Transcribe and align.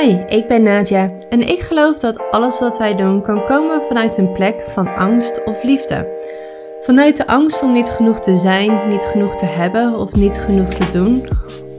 Hi, 0.00 0.10
ik 0.28 0.48
ben 0.48 0.62
Nadia 0.62 1.10
en 1.30 1.48
ik 1.48 1.60
geloof 1.60 1.98
dat 1.98 2.30
alles 2.30 2.60
wat 2.60 2.78
wij 2.78 2.96
doen 2.96 3.22
kan 3.22 3.44
komen 3.44 3.82
vanuit 3.88 4.16
een 4.16 4.32
plek 4.32 4.60
van 4.68 4.94
angst 4.94 5.44
of 5.44 5.62
liefde. 5.62 6.06
Vanuit 6.80 7.16
de 7.16 7.26
angst 7.26 7.62
om 7.62 7.72
niet 7.72 7.88
genoeg 7.88 8.20
te 8.20 8.36
zijn, 8.36 8.88
niet 8.88 9.02
genoeg 9.02 9.36
te 9.36 9.44
hebben 9.44 9.94
of 9.94 10.14
niet 10.14 10.38
genoeg 10.38 10.68
te 10.68 10.88
doen. 10.90 11.28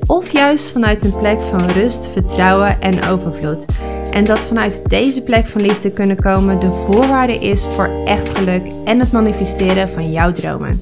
Of 0.06 0.32
juist 0.32 0.72
vanuit 0.72 1.04
een 1.04 1.18
plek 1.18 1.42
van 1.42 1.70
rust, 1.70 2.08
vertrouwen 2.08 2.82
en 2.82 3.04
overvloed. 3.04 3.66
En 4.12 4.24
dat 4.24 4.40
vanuit 4.40 4.90
deze 4.90 5.24
plek 5.24 5.46
van 5.46 5.62
liefde 5.62 5.92
kunnen 5.92 6.22
komen 6.22 6.60
de 6.60 6.72
voorwaarde 6.72 7.36
is 7.36 7.66
voor 7.66 7.90
echt 8.06 8.38
geluk 8.38 8.64
en 8.86 9.00
het 9.00 9.12
manifesteren 9.12 9.90
van 9.90 10.12
jouw 10.12 10.32
dromen. 10.32 10.82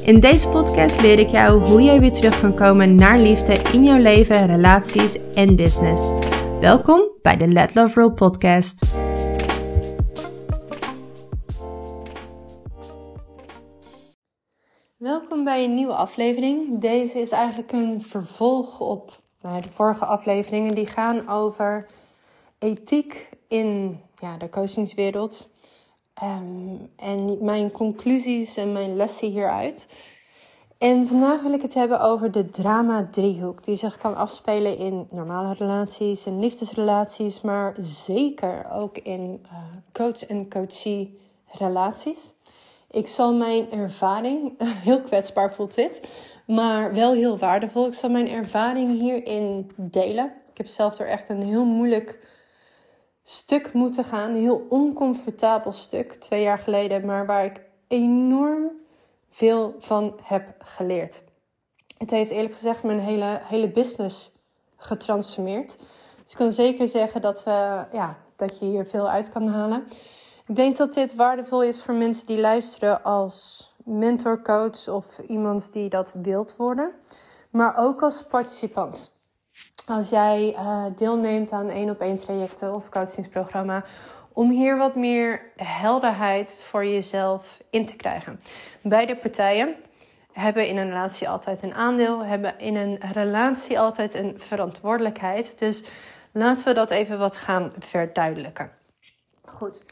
In 0.00 0.20
deze 0.20 0.48
podcast 0.48 1.00
leer 1.00 1.18
ik 1.18 1.28
jou 1.28 1.68
hoe 1.68 1.82
jij 1.82 2.00
weer 2.00 2.12
terug 2.12 2.40
kan 2.40 2.54
komen 2.54 2.94
naar 2.94 3.18
liefde 3.18 3.56
in 3.72 3.84
jouw 3.84 3.98
leven, 3.98 4.46
relaties 4.46 5.18
en 5.34 5.56
business. 5.56 6.12
Welkom 6.66 7.10
bij 7.22 7.36
de 7.36 7.48
Let 7.48 7.74
Love 7.74 8.00
Roll 8.00 8.10
podcast. 8.10 8.80
Welkom 14.96 15.44
bij 15.44 15.64
een 15.64 15.74
nieuwe 15.74 15.94
aflevering. 15.94 16.80
Deze 16.80 17.20
is 17.20 17.30
eigenlijk 17.30 17.72
een 17.72 18.02
vervolg 18.02 18.80
op 18.80 19.20
nou, 19.42 19.60
de 19.60 19.72
vorige 19.72 20.04
afleveringen 20.04 20.74
die 20.74 20.86
gaan 20.86 21.28
over 21.28 21.86
ethiek 22.58 23.28
in 23.48 24.00
ja, 24.20 24.36
de 24.36 24.48
coachingswereld. 24.48 25.50
Um, 26.22 26.90
en 26.96 27.44
mijn 27.44 27.70
conclusies 27.70 28.56
en 28.56 28.72
mijn 28.72 28.96
lessen 28.96 29.28
hieruit. 29.28 29.88
En 30.78 31.08
vandaag 31.08 31.42
wil 31.42 31.52
ik 31.52 31.62
het 31.62 31.74
hebben 31.74 32.00
over 32.00 32.30
de 32.30 32.48
drama-driehoek, 32.50 33.64
die 33.64 33.76
zich 33.76 33.98
kan 33.98 34.16
afspelen 34.16 34.78
in 34.78 35.06
normale 35.10 35.54
relaties, 35.54 36.26
in 36.26 36.40
liefdesrelaties, 36.40 37.40
maar 37.40 37.74
zeker 37.80 38.70
ook 38.72 38.98
in 38.98 39.40
uh, 39.44 39.58
coach- 39.92 40.26
en 40.26 40.50
coachie-relaties. 40.50 42.34
Ik 42.90 43.06
zal 43.06 43.34
mijn 43.34 43.70
ervaring, 43.72 44.52
heel 44.86 45.00
kwetsbaar 45.00 45.52
voelt 45.52 45.74
dit, 45.74 46.08
maar 46.46 46.94
wel 46.94 47.12
heel 47.12 47.38
waardevol. 47.38 47.86
Ik 47.86 47.94
zal 47.94 48.10
mijn 48.10 48.28
ervaring 48.28 49.00
hierin 49.00 49.70
delen. 49.76 50.32
Ik 50.50 50.56
heb 50.56 50.66
zelf 50.66 50.98
er 50.98 51.06
echt 51.06 51.28
een 51.28 51.42
heel 51.42 51.64
moeilijk 51.64 52.20
stuk 53.22 53.72
moeten 53.72 54.04
gaan, 54.04 54.30
een 54.30 54.40
heel 54.40 54.66
oncomfortabel 54.68 55.72
stuk, 55.72 56.12
twee 56.12 56.42
jaar 56.42 56.58
geleden, 56.58 57.06
maar 57.06 57.26
waar 57.26 57.44
ik 57.44 57.60
enorm 57.88 58.70
veel 59.36 59.74
van 59.78 60.18
heb 60.22 60.54
geleerd. 60.58 61.22
Het 61.98 62.10
heeft 62.10 62.30
eerlijk 62.30 62.54
gezegd 62.54 62.82
mijn 62.82 62.98
hele, 62.98 63.40
hele 63.42 63.70
business 63.70 64.32
getransformeerd. 64.76 65.78
Dus 66.22 66.30
ik 66.30 66.36
kan 66.36 66.52
zeker 66.52 66.88
zeggen 66.88 67.20
dat, 67.20 67.42
ja, 67.92 68.16
dat 68.36 68.58
je 68.58 68.64
hier 68.64 68.86
veel 68.86 69.08
uit 69.08 69.28
kan 69.28 69.48
halen. 69.48 69.86
Ik 70.46 70.56
denk 70.56 70.76
dat 70.76 70.94
dit 70.94 71.14
waardevol 71.14 71.62
is 71.62 71.82
voor 71.82 71.94
mensen 71.94 72.26
die 72.26 72.40
luisteren 72.40 73.02
als 73.02 73.70
mentor, 73.84 74.42
coach 74.42 74.88
of 74.88 75.18
iemand 75.18 75.72
die 75.72 75.88
dat 75.88 76.12
wilt 76.14 76.56
worden. 76.56 76.90
Maar 77.50 77.76
ook 77.76 78.02
als 78.02 78.22
participant. 78.22 79.14
Als 79.86 80.08
jij 80.08 80.52
uh, 80.52 80.84
deelneemt 80.96 81.52
aan 81.52 81.68
één 81.68 81.90
op 81.90 82.00
één 82.00 82.16
trajecten 82.16 82.74
of 82.74 82.88
coachingsprogramma 82.88 83.84
om 84.36 84.50
hier 84.50 84.76
wat 84.76 84.94
meer 84.94 85.40
helderheid 85.56 86.56
voor 86.58 86.86
jezelf 86.86 87.60
in 87.70 87.86
te 87.86 87.96
krijgen. 87.96 88.40
Beide 88.82 89.16
partijen 89.16 89.76
hebben 90.32 90.68
in 90.68 90.76
een 90.76 90.88
relatie 90.88 91.28
altijd 91.28 91.62
een 91.62 91.74
aandeel, 91.74 92.24
hebben 92.24 92.58
in 92.58 92.76
een 92.76 92.98
relatie 93.12 93.78
altijd 93.78 94.14
een 94.14 94.40
verantwoordelijkheid. 94.40 95.58
Dus 95.58 95.84
laten 96.32 96.66
we 96.66 96.74
dat 96.74 96.90
even 96.90 97.18
wat 97.18 97.36
gaan 97.36 97.72
verduidelijken. 97.78 98.70
Goed, 99.44 99.84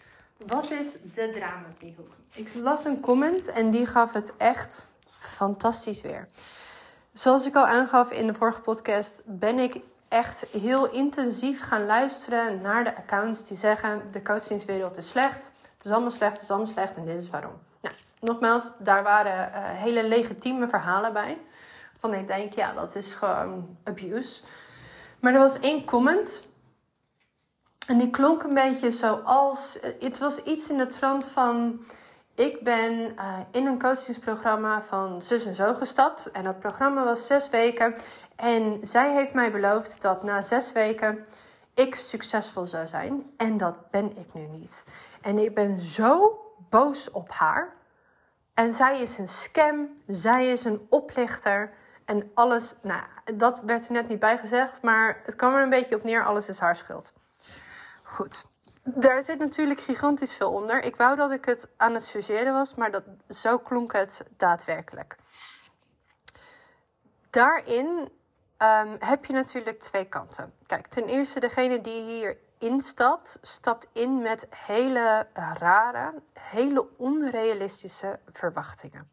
wat 0.46 0.70
is 0.70 0.92
de 0.92 1.30
drama-driehoek? 1.32 2.16
Ik 2.34 2.54
las 2.54 2.84
een 2.84 3.00
comment 3.00 3.52
en 3.52 3.70
die 3.70 3.86
gaf 3.86 4.12
het 4.12 4.36
echt 4.36 4.90
fantastisch 5.10 6.02
weer. 6.02 6.28
Zoals 7.12 7.46
ik 7.46 7.54
al 7.54 7.66
aangaf 7.66 8.10
in 8.10 8.26
de 8.26 8.34
vorige 8.34 8.60
podcast, 8.60 9.22
ben 9.24 9.58
ik 9.58 9.80
echt 10.08 10.46
heel 10.50 10.90
intensief 10.90 11.62
gaan 11.62 11.86
luisteren 11.86 12.60
naar 12.60 12.84
de 12.84 12.96
accounts 12.96 13.44
die 13.44 13.56
zeggen: 13.56 14.02
de 14.10 14.22
coachingswereld 14.22 14.96
is 14.96 15.08
slecht, 15.08 15.52
het 15.76 15.84
is 15.84 15.90
allemaal 15.90 16.10
slecht, 16.10 16.32
het 16.32 16.42
is 16.42 16.50
allemaal 16.50 16.68
slecht 16.68 16.96
en 16.96 17.04
dit 17.04 17.20
is 17.20 17.30
waarom. 17.30 17.58
Nou, 17.80 17.94
nogmaals, 18.20 18.72
daar 18.78 19.02
waren 19.02 19.48
uh, 19.48 19.56
hele 19.56 20.08
legitieme 20.08 20.68
verhalen 20.68 21.12
bij. 21.12 21.38
Van 21.98 22.14
ik 22.14 22.26
denk, 22.26 22.52
ja, 22.52 22.72
dat 22.72 22.94
is 22.94 23.14
gewoon 23.14 23.76
abuse. 23.84 24.42
Maar 25.20 25.32
er 25.32 25.38
was 25.38 25.60
één 25.60 25.84
comment. 25.84 26.48
En 27.86 27.98
die 27.98 28.10
klonk 28.10 28.42
een 28.42 28.54
beetje 28.54 28.90
zoals. 28.90 29.78
Het 30.00 30.18
was 30.18 30.42
iets 30.42 30.70
in 30.70 30.78
de 30.78 30.86
trant 30.86 31.24
van. 31.24 31.84
Ik 32.34 32.62
ben 32.62 32.92
uh, 32.92 33.38
in 33.50 33.66
een 33.66 33.78
coachingsprogramma 33.78 34.82
van 34.82 35.22
zus 35.22 35.46
en 35.46 35.54
zo 35.54 35.74
gestapt. 35.74 36.30
En 36.30 36.44
dat 36.44 36.58
programma 36.58 37.04
was 37.04 37.26
zes 37.26 37.50
weken. 37.50 37.94
En 38.36 38.78
zij 38.82 39.12
heeft 39.12 39.32
mij 39.32 39.52
beloofd 39.52 40.02
dat 40.02 40.22
na 40.22 40.42
zes 40.42 40.72
weken 40.72 41.24
ik 41.74 41.94
succesvol 41.94 42.66
zou 42.66 42.86
zijn. 42.86 43.32
En 43.36 43.56
dat 43.56 43.90
ben 43.90 44.16
ik 44.16 44.34
nu 44.34 44.46
niet. 44.46 44.84
En 45.20 45.38
ik 45.38 45.54
ben 45.54 45.80
zo 45.80 46.40
boos 46.70 47.10
op 47.10 47.30
haar. 47.30 47.76
En 48.54 48.72
zij 48.72 49.00
is 49.00 49.18
een 49.18 49.28
scam. 49.28 50.02
Zij 50.06 50.48
is 50.52 50.64
een 50.64 50.86
oplichter. 50.90 51.72
En 52.04 52.30
alles, 52.34 52.74
nou, 52.82 53.02
dat 53.34 53.60
werd 53.60 53.86
er 53.86 53.92
net 53.92 54.08
niet 54.08 54.18
bij 54.18 54.38
gezegd. 54.38 54.82
Maar 54.82 55.20
het 55.24 55.36
kwam 55.36 55.54
er 55.54 55.62
een 55.62 55.70
beetje 55.70 55.94
op 55.94 56.02
neer. 56.02 56.24
Alles 56.24 56.48
is 56.48 56.58
haar 56.58 56.76
schuld. 56.76 57.12
Goed. 58.02 58.44
Daar 58.82 59.22
zit 59.22 59.38
natuurlijk 59.38 59.80
gigantisch 59.80 60.36
veel 60.36 60.52
onder. 60.52 60.82
Ik 60.82 60.96
wou 60.96 61.16
dat 61.16 61.30
ik 61.30 61.44
het 61.44 61.68
aan 61.76 61.94
het 61.94 62.04
surgeren 62.04 62.52
was, 62.52 62.74
maar 62.74 62.90
dat, 62.90 63.04
zo 63.28 63.58
klonk 63.58 63.92
het 63.92 64.24
daadwerkelijk. 64.36 65.16
Daarin 67.30 68.08
um, 68.58 68.96
heb 68.98 69.24
je 69.24 69.32
natuurlijk 69.32 69.80
twee 69.80 70.04
kanten. 70.04 70.54
Kijk, 70.66 70.86
ten 70.86 71.06
eerste 71.06 71.40
degene 71.40 71.80
die 71.80 72.02
hier 72.02 72.36
instapt, 72.58 73.38
stapt 73.42 73.86
in 73.92 74.22
met 74.22 74.46
hele 74.50 75.26
rare, 75.34 76.22
hele 76.32 76.88
onrealistische 76.96 78.18
verwachtingen. 78.32 79.10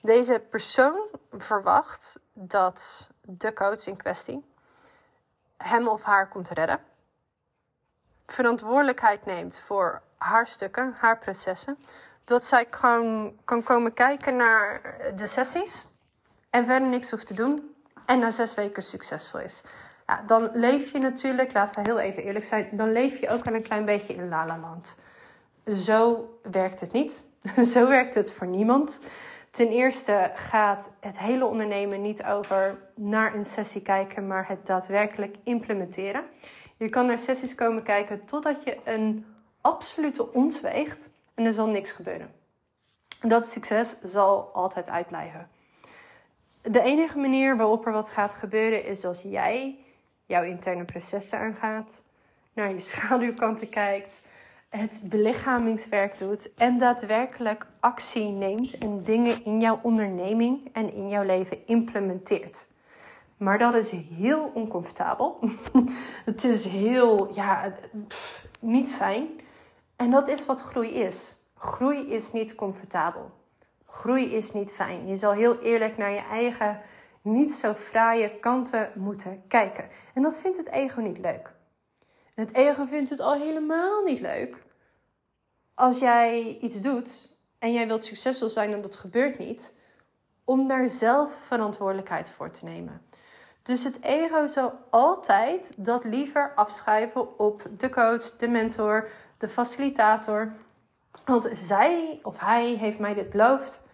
Deze 0.00 0.38
persoon 0.50 1.08
verwacht 1.32 2.18
dat 2.32 3.08
de 3.20 3.52
coach 3.52 3.86
in 3.86 3.96
kwestie 3.96 4.44
hem 5.56 5.88
of 5.88 6.02
haar 6.02 6.28
komt 6.28 6.48
redden, 6.48 6.80
verantwoordelijkheid 8.26 9.24
neemt 9.24 9.58
voor 9.58 10.02
haar 10.16 10.46
stukken, 10.46 10.94
haar 10.98 11.18
processen, 11.18 11.78
dat 12.24 12.44
zij 12.44 12.66
gewoon 12.70 13.38
kan 13.44 13.62
komen 13.62 13.92
kijken 13.94 14.36
naar 14.36 14.96
de 15.14 15.26
sessies 15.26 15.84
en 16.50 16.66
verder 16.66 16.88
niks 16.88 17.10
hoeft 17.10 17.26
te 17.26 17.34
doen 17.34 17.74
en 18.06 18.18
na 18.18 18.30
zes 18.30 18.54
weken 18.54 18.82
succesvol 18.82 19.40
is. 19.40 19.62
Ja, 20.06 20.22
dan 20.26 20.50
leef 20.52 20.92
je 20.92 20.98
natuurlijk, 20.98 21.52
laten 21.52 21.82
we 21.82 21.88
heel 21.88 21.98
even 21.98 22.22
eerlijk 22.22 22.44
zijn, 22.44 22.68
dan 22.72 22.92
leef 22.92 23.20
je 23.20 23.28
ook 23.28 23.44
wel 23.44 23.54
een 23.54 23.62
klein 23.62 23.84
beetje 23.84 24.14
in 24.14 24.28
Lalaland. 24.28 24.96
Zo 25.66 26.28
werkt 26.50 26.80
het 26.80 26.92
niet. 26.92 27.24
Zo 27.72 27.88
werkt 27.88 28.14
het 28.14 28.32
voor 28.32 28.46
niemand. 28.46 28.98
Ten 29.50 29.68
eerste 29.68 30.30
gaat 30.34 30.90
het 31.00 31.18
hele 31.18 31.46
ondernemen 31.46 32.02
niet 32.02 32.24
over 32.24 32.78
naar 32.94 33.34
een 33.34 33.44
sessie 33.44 33.82
kijken, 33.82 34.26
maar 34.26 34.48
het 34.48 34.66
daadwerkelijk 34.66 35.36
implementeren. 35.44 36.24
Je 36.76 36.88
kan 36.88 37.06
naar 37.06 37.18
sessies 37.18 37.54
komen 37.54 37.82
kijken 37.82 38.24
totdat 38.24 38.64
je 38.64 38.78
een 38.84 39.26
absolute 39.60 40.32
ons 40.32 40.60
weegt 40.60 41.10
en 41.34 41.44
er 41.44 41.52
zal 41.52 41.66
niks 41.66 41.90
gebeuren. 41.90 42.30
Dat 43.20 43.46
succes 43.46 43.96
zal 44.12 44.50
altijd 44.52 44.88
uitblijven. 44.88 45.48
De 46.62 46.82
enige 46.82 47.18
manier 47.18 47.56
waarop 47.56 47.86
er 47.86 47.92
wat 47.92 48.10
gaat 48.10 48.34
gebeuren 48.34 48.84
is 48.84 49.04
als 49.04 49.22
jij 49.22 49.78
jouw 50.26 50.42
interne 50.42 50.84
processen 50.84 51.38
aangaat, 51.38 52.02
naar 52.52 52.72
je 52.72 52.80
schaduwkanten 52.80 53.68
kijkt, 53.68 54.26
het 54.68 55.00
belichamings,werk 55.02 56.18
doet 56.18 56.54
en 56.54 56.78
daadwerkelijk 56.78 57.66
actie 57.80 58.28
neemt 58.28 58.78
en 58.78 59.02
dingen 59.02 59.44
in 59.44 59.60
jouw 59.60 59.80
onderneming 59.82 60.68
en 60.72 60.92
in 60.92 61.08
jouw 61.08 61.24
leven 61.24 61.66
implementeert. 61.66 62.68
Maar 63.36 63.58
dat 63.58 63.74
is 63.74 63.90
heel 63.90 64.50
oncomfortabel. 64.54 65.38
het 66.24 66.44
is 66.44 66.66
heel, 66.66 67.34
ja, 67.34 67.72
niet 68.60 68.92
fijn. 68.92 69.28
En 69.96 70.10
dat 70.10 70.28
is 70.28 70.46
wat 70.46 70.60
groei 70.60 70.88
is. 70.88 71.36
Groei 71.56 72.10
is 72.10 72.32
niet 72.32 72.54
comfortabel. 72.54 73.30
Groei 73.92 74.34
is 74.34 74.52
niet 74.52 74.72
fijn. 74.72 75.06
Je 75.06 75.16
zal 75.16 75.32
heel 75.32 75.58
eerlijk 75.58 75.96
naar 75.96 76.12
je 76.12 76.24
eigen 76.30 76.80
niet 77.22 77.52
zo 77.52 77.74
fraaie 77.74 78.38
kanten 78.38 78.92
moeten 78.94 79.42
kijken. 79.48 79.88
En 80.14 80.22
dat 80.22 80.38
vindt 80.38 80.56
het 80.56 80.68
ego 80.68 81.00
niet 81.00 81.18
leuk. 81.18 81.52
En 82.34 82.44
het 82.44 82.54
ego 82.54 82.84
vindt 82.86 83.10
het 83.10 83.20
al 83.20 83.34
helemaal 83.34 84.02
niet 84.02 84.20
leuk 84.20 84.56
als 85.74 85.98
jij 85.98 86.58
iets 86.60 86.80
doet 86.80 87.28
en 87.58 87.72
jij 87.72 87.86
wilt 87.86 88.04
succesvol 88.04 88.48
zijn 88.48 88.72
en 88.72 88.80
dat 88.80 88.96
gebeurt 88.96 89.38
niet, 89.38 89.74
om 90.44 90.68
daar 90.68 90.88
zelf 90.88 91.32
verantwoordelijkheid 91.46 92.30
voor 92.30 92.50
te 92.50 92.64
nemen. 92.64 93.02
Dus 93.62 93.84
het 93.84 94.02
ego 94.02 94.46
zal 94.46 94.72
altijd 94.90 95.74
dat 95.76 96.04
liever 96.04 96.52
afschrijven 96.54 97.38
op 97.38 97.62
de 97.78 97.90
coach, 97.90 98.36
de 98.36 98.48
mentor, 98.48 99.08
de 99.38 99.48
facilitator. 99.48 100.52
Want 101.24 101.48
zij 101.52 102.20
of 102.22 102.38
hij 102.38 102.66
heeft 102.66 102.98
mij 102.98 103.14
dit 103.14 103.30
beloofd 103.30 103.84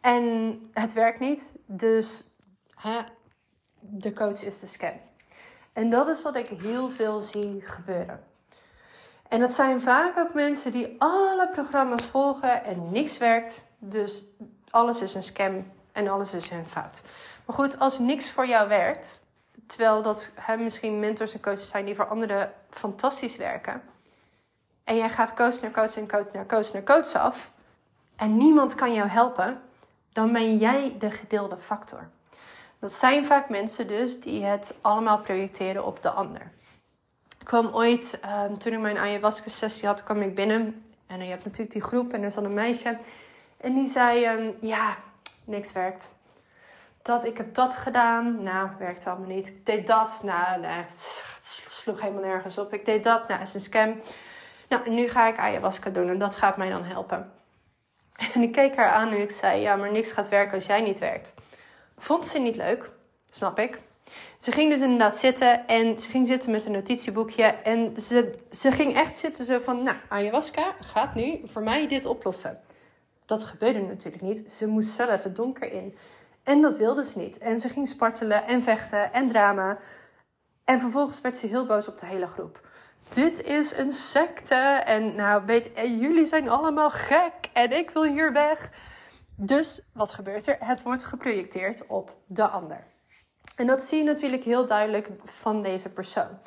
en 0.00 0.58
het 0.72 0.92
werkt 0.92 1.20
niet. 1.20 1.52
Dus 1.66 2.24
hè, 2.74 3.00
de 3.80 4.12
coach 4.12 4.44
is 4.44 4.60
de 4.60 4.66
scam. 4.66 5.00
En 5.72 5.90
dat 5.90 6.08
is 6.08 6.22
wat 6.22 6.36
ik 6.36 6.48
heel 6.48 6.90
veel 6.90 7.20
zie 7.20 7.60
gebeuren. 7.60 8.24
En 9.28 9.40
dat 9.40 9.52
zijn 9.52 9.80
vaak 9.80 10.18
ook 10.18 10.34
mensen 10.34 10.72
die 10.72 10.96
alle 10.98 11.48
programma's 11.48 12.04
volgen 12.04 12.64
en 12.64 12.90
niks 12.90 13.18
werkt. 13.18 13.66
Dus 13.78 14.24
alles 14.70 15.00
is 15.00 15.14
een 15.14 15.22
scam 15.22 15.72
en 15.92 16.08
alles 16.08 16.34
is 16.34 16.50
een 16.50 16.66
fout. 16.66 17.02
Maar 17.46 17.56
goed, 17.56 17.78
als 17.78 17.98
niks 17.98 18.30
voor 18.30 18.46
jou 18.46 18.68
werkt, 18.68 19.20
terwijl 19.66 20.02
dat 20.02 20.30
hè, 20.34 20.56
misschien 20.56 20.98
mentors 20.98 21.32
en 21.32 21.40
coaches 21.40 21.68
zijn 21.68 21.84
die 21.84 21.94
voor 21.94 22.08
anderen 22.08 22.52
fantastisch 22.70 23.36
werken. 23.36 23.82
En 24.88 24.96
jij 24.96 25.10
gaat 25.10 25.34
coach 25.34 25.60
naar 25.60 25.70
coach 25.70 25.96
en 25.96 26.08
coach 26.08 26.32
naar 26.32 26.46
coach 26.46 26.72
naar 26.72 26.82
coach 26.82 27.14
af. 27.14 27.50
En 28.16 28.36
niemand 28.36 28.74
kan 28.74 28.92
jou 28.92 29.08
helpen. 29.08 29.60
Dan 30.12 30.32
ben 30.32 30.56
jij 30.56 30.96
de 30.98 31.10
gedeelde 31.10 31.56
factor. 31.56 32.08
Dat 32.78 32.92
zijn 32.92 33.24
vaak 33.26 33.48
mensen 33.48 33.86
dus 33.86 34.20
die 34.20 34.44
het 34.44 34.74
allemaal 34.80 35.18
projecteren 35.18 35.84
op 35.84 36.02
de 36.02 36.10
ander. 36.10 36.52
Ik 37.38 37.46
kwam 37.46 37.74
ooit, 37.74 38.18
ehm, 38.20 38.56
toen 38.56 38.72
ik 38.72 38.78
mijn 38.78 38.98
ayahuasca 38.98 39.48
sessie 39.48 39.88
had, 39.88 40.02
kwam 40.02 40.22
ik 40.22 40.34
binnen. 40.34 40.84
En 41.06 41.22
je 41.22 41.30
hebt 41.30 41.44
natuurlijk 41.44 41.72
die 41.72 41.82
groep 41.82 42.12
en 42.12 42.22
er 42.22 42.32
zat 42.32 42.44
een 42.44 42.54
meisje. 42.54 42.98
En 43.56 43.74
die 43.74 43.88
zei, 43.88 44.26
um, 44.26 44.56
ja, 44.60 44.96
niks 45.44 45.72
werkt. 45.72 46.14
Dat, 47.02 47.24
ik 47.24 47.36
heb 47.36 47.54
dat 47.54 47.76
gedaan. 47.76 48.42
Nou, 48.42 48.68
werkt 48.78 49.06
allemaal 49.06 49.28
niet. 49.28 49.48
Ik 49.48 49.66
deed 49.66 49.86
dat. 49.86 50.20
Nou, 50.22 50.60
nee, 50.60 50.84
sloeg 51.68 52.00
helemaal 52.00 52.22
nergens 52.22 52.58
op. 52.58 52.72
Ik 52.72 52.84
deed 52.84 53.04
dat. 53.04 53.28
Nou, 53.28 53.42
is 53.42 53.54
een 53.54 53.60
scam. 53.60 54.00
Nou, 54.68 54.90
nu 54.90 55.08
ga 55.08 55.28
ik 55.28 55.38
ayahuasca 55.38 55.90
doen 55.90 56.08
en 56.08 56.18
dat 56.18 56.36
gaat 56.36 56.56
mij 56.56 56.70
dan 56.70 56.84
helpen. 56.84 57.32
En 58.34 58.42
ik 58.42 58.52
keek 58.52 58.76
haar 58.76 58.90
aan 58.90 59.08
en 59.08 59.20
ik 59.20 59.30
zei, 59.30 59.60
ja, 59.60 59.76
maar 59.76 59.92
niks 59.92 60.12
gaat 60.12 60.28
werken 60.28 60.54
als 60.54 60.66
jij 60.66 60.80
niet 60.80 60.98
werkt. 60.98 61.34
Vond 61.98 62.26
ze 62.26 62.38
niet 62.38 62.56
leuk, 62.56 62.90
snap 63.30 63.58
ik. 63.58 63.80
Ze 64.38 64.52
ging 64.52 64.70
dus 64.72 64.80
inderdaad 64.80 65.16
zitten 65.16 65.66
en 65.66 66.00
ze 66.00 66.10
ging 66.10 66.28
zitten 66.28 66.50
met 66.50 66.64
een 66.64 66.72
notitieboekje. 66.72 67.42
En 67.42 68.00
ze, 68.00 68.38
ze 68.50 68.72
ging 68.72 68.94
echt 68.94 69.16
zitten 69.16 69.44
zo 69.44 69.58
van, 69.64 69.82
nou, 69.82 69.96
ayahuasca 70.08 70.74
gaat 70.80 71.14
nu 71.14 71.40
voor 71.44 71.62
mij 71.62 71.88
dit 71.88 72.06
oplossen. 72.06 72.60
Dat 73.26 73.44
gebeurde 73.44 73.80
natuurlijk 73.80 74.22
niet. 74.22 74.52
Ze 74.52 74.66
moest 74.66 74.90
zelf 74.90 75.22
het 75.22 75.36
donker 75.36 75.72
in. 75.72 75.96
En 76.42 76.60
dat 76.60 76.76
wilde 76.76 77.04
ze 77.04 77.18
niet. 77.18 77.38
En 77.38 77.60
ze 77.60 77.68
ging 77.68 77.88
spartelen 77.88 78.46
en 78.46 78.62
vechten 78.62 79.12
en 79.12 79.28
drama. 79.28 79.78
En 80.64 80.80
vervolgens 80.80 81.20
werd 81.20 81.36
ze 81.36 81.46
heel 81.46 81.66
boos 81.66 81.88
op 81.88 82.00
de 82.00 82.06
hele 82.06 82.26
groep. 82.26 82.67
Dit 83.14 83.42
is 83.42 83.76
een 83.76 83.92
secte. 83.92 84.54
En 84.84 85.14
nou, 85.14 85.42
weet, 85.46 85.70
jullie 85.74 86.26
zijn 86.26 86.48
allemaal 86.48 86.90
gek. 86.90 87.32
En 87.52 87.72
ik 87.72 87.90
wil 87.90 88.04
hier 88.04 88.32
weg. 88.32 88.70
Dus 89.36 89.80
wat 89.92 90.12
gebeurt 90.12 90.46
er? 90.46 90.56
Het 90.60 90.82
wordt 90.82 91.04
geprojecteerd 91.04 91.86
op 91.86 92.16
de 92.26 92.48
ander. 92.48 92.84
En 93.56 93.66
dat 93.66 93.82
zie 93.82 93.98
je 93.98 94.04
natuurlijk 94.04 94.44
heel 94.44 94.66
duidelijk 94.66 95.08
van 95.24 95.62
deze 95.62 95.88
persoon. 95.88 96.38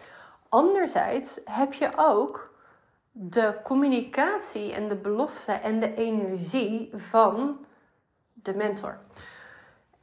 Anderzijds 0.49 1.39
heb 1.45 1.73
je 1.73 1.89
ook 1.95 2.53
de 3.11 3.59
communicatie 3.63 4.73
en 4.73 4.87
de 4.87 4.95
belofte 4.95 5.51
en 5.51 5.79
de 5.79 5.95
energie 5.95 6.91
van 6.95 7.65
de 8.33 8.53
mentor. 8.53 8.99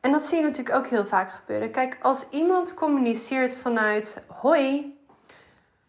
En 0.01 0.13
dat 0.13 0.23
zie 0.23 0.39
je 0.39 0.45
natuurlijk 0.45 0.77
ook 0.77 0.87
heel 0.87 1.07
vaak 1.07 1.31
gebeuren. 1.31 1.71
Kijk, 1.71 1.99
als 2.03 2.27
iemand 2.31 2.75
communiceert 2.75 3.55
vanuit: 3.55 4.23
Hoi, 4.27 4.98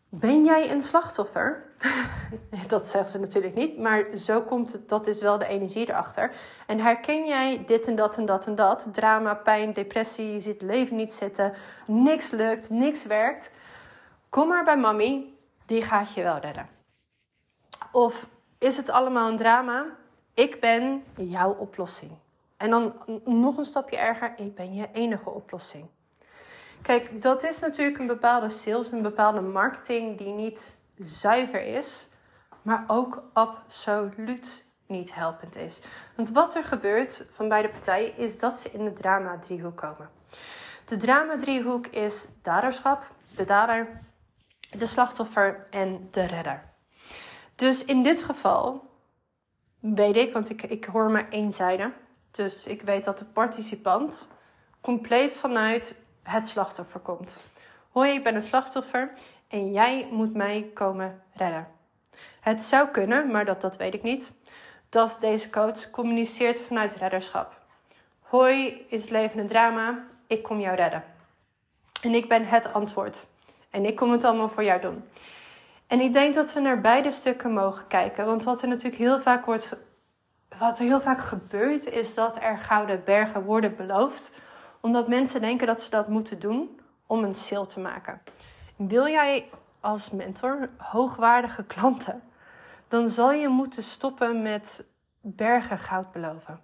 ben 0.09 0.45
jij 0.45 0.71
een 0.71 0.81
slachtoffer? 0.81 1.63
dat 2.67 2.87
zeggen 2.87 3.11
ze 3.11 3.19
natuurlijk 3.19 3.55
niet, 3.55 3.79
maar 3.79 4.05
zo 4.17 4.41
komt 4.41 4.71
het, 4.71 4.89
dat 4.89 5.07
is 5.07 5.21
wel 5.21 5.37
de 5.37 5.47
energie 5.47 5.89
erachter. 5.89 6.31
En 6.67 6.79
herken 6.79 7.25
jij 7.25 7.63
dit 7.65 7.87
en 7.87 7.95
dat 7.95 8.17
en 8.17 8.25
dat 8.25 8.45
en 8.45 8.55
dat? 8.55 8.87
Drama, 8.91 9.35
pijn, 9.35 9.73
depressie, 9.73 10.41
het 10.41 10.61
leven 10.61 10.95
niet 10.95 11.13
zitten, 11.13 11.53
niks 11.85 12.31
lukt, 12.31 12.69
niks 12.69 13.05
werkt. 13.05 13.51
Kom 14.29 14.47
maar 14.47 14.63
bij 14.63 14.77
mami, 14.77 15.37
die 15.65 15.83
gaat 15.83 16.13
je 16.13 16.23
wel 16.23 16.37
redden. 16.37 16.69
Of 17.91 18.27
is 18.57 18.77
het 18.77 18.89
allemaal 18.89 19.29
een 19.29 19.37
drama? 19.37 19.85
Ik 20.33 20.59
ben 20.59 21.03
jouw 21.15 21.51
oplossing. 21.51 22.11
En 22.57 22.69
dan 22.69 22.93
nog 23.25 23.57
een 23.57 23.65
stapje 23.65 23.97
erger, 23.97 24.33
ik 24.37 24.55
ben 24.55 24.73
je 24.73 24.89
enige 24.91 25.29
oplossing. 25.29 25.87
Kijk, 26.81 27.21
dat 27.21 27.43
is 27.43 27.59
natuurlijk 27.59 27.99
een 27.99 28.07
bepaalde 28.07 28.49
sales, 28.49 28.91
een 28.91 29.01
bepaalde 29.01 29.41
marketing 29.41 30.17
die 30.17 30.33
niet 30.33 30.75
zuiver 30.97 31.61
is, 31.61 32.07
maar 32.61 32.83
ook 32.87 33.23
absoluut 33.33 34.65
niet 34.87 35.13
helpend 35.13 35.55
is. 35.55 35.81
Want 36.15 36.31
wat 36.31 36.55
er 36.55 36.63
gebeurt 36.63 37.25
van 37.31 37.47
beide 37.47 37.69
partijen 37.69 38.17
is 38.17 38.37
dat 38.37 38.59
ze 38.59 38.71
in 38.71 38.83
de 38.83 38.93
drama-driehoek 38.93 39.77
komen. 39.77 40.09
De 40.85 40.97
drama-driehoek 40.97 41.87
is 41.87 42.27
daderschap, 42.41 43.11
de 43.35 43.45
dader, 43.45 44.01
de 44.71 44.85
slachtoffer 44.85 45.67
en 45.69 46.07
de 46.11 46.25
redder. 46.25 46.63
Dus 47.55 47.85
in 47.85 48.03
dit 48.03 48.23
geval 48.23 48.89
weet 49.79 50.15
ik, 50.15 50.33
want 50.33 50.49
ik, 50.49 50.63
ik 50.63 50.85
hoor 50.85 51.11
maar 51.11 51.29
één 51.29 51.51
zijde. 51.51 51.91
Dus 52.31 52.65
ik 52.65 52.81
weet 52.81 53.03
dat 53.03 53.17
de 53.17 53.25
participant 53.25 54.27
compleet 54.81 55.33
vanuit 55.33 55.95
het 56.29 56.47
slachtoffer 56.47 56.99
komt. 56.99 57.37
Hoi, 57.91 58.13
ik 58.13 58.23
ben 58.23 58.35
een 58.35 58.41
slachtoffer 58.41 59.11
en 59.47 59.71
jij 59.71 60.07
moet 60.11 60.33
mij 60.33 60.69
komen 60.73 61.21
redden. 61.33 61.67
Het 62.39 62.61
zou 62.61 62.87
kunnen, 62.87 63.31
maar 63.31 63.45
dat, 63.45 63.61
dat 63.61 63.77
weet 63.77 63.93
ik 63.93 64.03
niet, 64.03 64.33
dat 64.89 65.17
deze 65.19 65.49
coach 65.49 65.89
communiceert 65.89 66.59
vanuit 66.59 66.95
redderschap. 66.95 67.57
Hoi, 68.19 68.85
is 68.89 69.09
leven 69.09 69.39
een 69.39 69.47
drama, 69.47 70.05
ik 70.27 70.43
kom 70.43 70.59
jou 70.59 70.75
redden. 70.75 71.03
En 72.01 72.13
ik 72.13 72.27
ben 72.27 72.45
het 72.45 72.73
antwoord. 72.73 73.27
En 73.69 73.85
ik 73.85 73.95
kom 73.95 74.11
het 74.11 74.23
allemaal 74.23 74.49
voor 74.49 74.63
jou 74.63 74.81
doen. 74.81 75.03
En 75.87 75.99
ik 75.99 76.13
denk 76.13 76.33
dat 76.35 76.53
we 76.53 76.59
naar 76.59 76.81
beide 76.81 77.11
stukken 77.11 77.53
mogen 77.53 77.87
kijken. 77.87 78.25
Want 78.25 78.43
wat 78.43 78.61
er 78.61 78.67
natuurlijk 78.67 79.01
heel 79.01 79.21
vaak 79.21 79.45
wordt. 79.45 79.75
Wat 80.57 80.79
er 80.79 80.85
heel 80.85 81.01
vaak 81.01 81.19
gebeurt, 81.19 81.85
is 81.85 82.13
dat 82.13 82.37
er 82.41 82.57
gouden 82.57 83.01
bergen 83.05 83.43
worden 83.43 83.75
beloofd 83.75 84.33
omdat 84.79 85.07
mensen 85.07 85.41
denken 85.41 85.67
dat 85.67 85.81
ze 85.81 85.89
dat 85.89 86.07
moeten 86.07 86.39
doen 86.39 86.79
om 87.05 87.23
een 87.23 87.35
sale 87.35 87.65
te 87.65 87.79
maken. 87.79 88.21
Wil 88.75 89.07
jij 89.07 89.49
als 89.79 90.11
mentor 90.11 90.69
hoogwaardige 90.77 91.63
klanten, 91.63 92.23
dan 92.87 93.09
zal 93.09 93.31
je 93.31 93.47
moeten 93.47 93.83
stoppen 93.83 94.41
met 94.41 94.83
bergen 95.21 95.77
goud 95.77 96.11
beloven. 96.11 96.59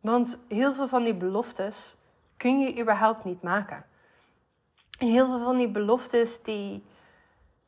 Want 0.00 0.38
heel 0.48 0.74
veel 0.74 0.88
van 0.88 1.04
die 1.04 1.14
beloftes 1.14 1.96
kun 2.36 2.60
je 2.60 2.80
überhaupt 2.80 3.24
niet 3.24 3.42
maken. 3.42 3.84
En 4.98 5.08
heel 5.08 5.26
veel 5.26 5.44
van 5.44 5.56
die 5.56 5.68
beloftes 5.68 6.42
die, 6.42 6.84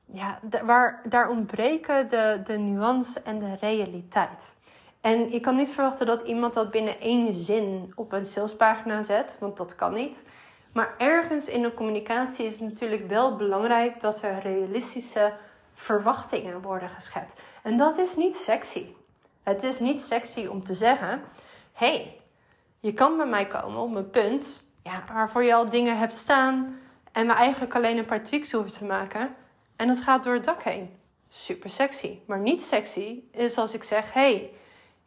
ja, 0.05 0.41
waar, 0.65 1.01
daar 1.09 1.29
ontbreken 1.29 2.09
de, 2.09 2.41
de 2.45 2.59
nuance 2.59 3.21
en 3.21 3.39
de 3.39 3.55
realiteit. 3.55 4.57
En 5.01 5.33
ik 5.33 5.43
kan 5.43 5.57
niet 5.57 5.71
verwachten 5.71 6.07
dat 6.07 6.23
iemand 6.23 6.55
dat 6.55 6.71
binnen 6.71 7.01
één 7.01 7.35
zin 7.35 7.93
op 7.95 8.13
een 8.13 8.27
salespagina 8.27 9.03
zet, 9.03 9.37
want 9.41 9.57
dat 9.57 9.75
kan 9.75 9.95
niet. 9.95 10.27
Maar 10.73 10.95
ergens 10.99 11.47
in 11.47 11.63
de 11.63 11.75
communicatie 11.75 12.47
is 12.47 12.53
het 12.53 12.69
natuurlijk 12.71 13.09
wel 13.09 13.37
belangrijk 13.37 14.01
dat 14.01 14.23
er 14.23 14.41
realistische 14.43 15.33
verwachtingen 15.75 16.63
worden 16.63 16.89
geschept. 16.89 17.41
En 17.63 17.77
dat 17.77 17.99
is 17.99 18.17
niet 18.17 18.37
sexy. 18.37 18.87
Het 19.43 19.63
is 19.63 19.79
niet 19.79 20.03
sexy 20.03 20.47
om 20.47 20.65
te 20.65 20.75
zeggen: 20.75 21.23
hey, 21.73 22.21
je 22.81 22.95
kan 22.95 23.17
bij 23.17 23.27
mij 23.27 23.47
komen 23.47 23.81
op 23.81 23.95
een 23.95 24.11
punt 24.11 24.67
ja, 24.83 25.05
waarvoor 25.13 25.45
je 25.45 25.55
al 25.55 25.71
dingen 25.71 25.99
hebt 25.99 26.17
staan 26.17 26.79
en 27.13 27.27
we 27.27 27.33
eigenlijk 27.33 27.75
alleen 27.75 27.99
een 27.99 28.07
paar 28.07 28.25
tweaks 28.25 28.53
hoeven 28.53 28.73
te 28.73 28.85
maken. 28.85 29.35
En 29.77 29.87
dat 29.87 30.01
gaat 30.01 30.25
door 30.25 30.35
het 30.35 30.45
dak 30.45 30.63
heen. 30.63 30.97
Super 31.29 31.71
sexy. 31.71 32.19
Maar 32.27 32.39
niet 32.39 32.63
sexy 32.63 33.21
is 33.33 33.57
als 33.57 33.75
ik 33.75 33.85
zeg: 33.85 34.13
hey, 34.13 34.51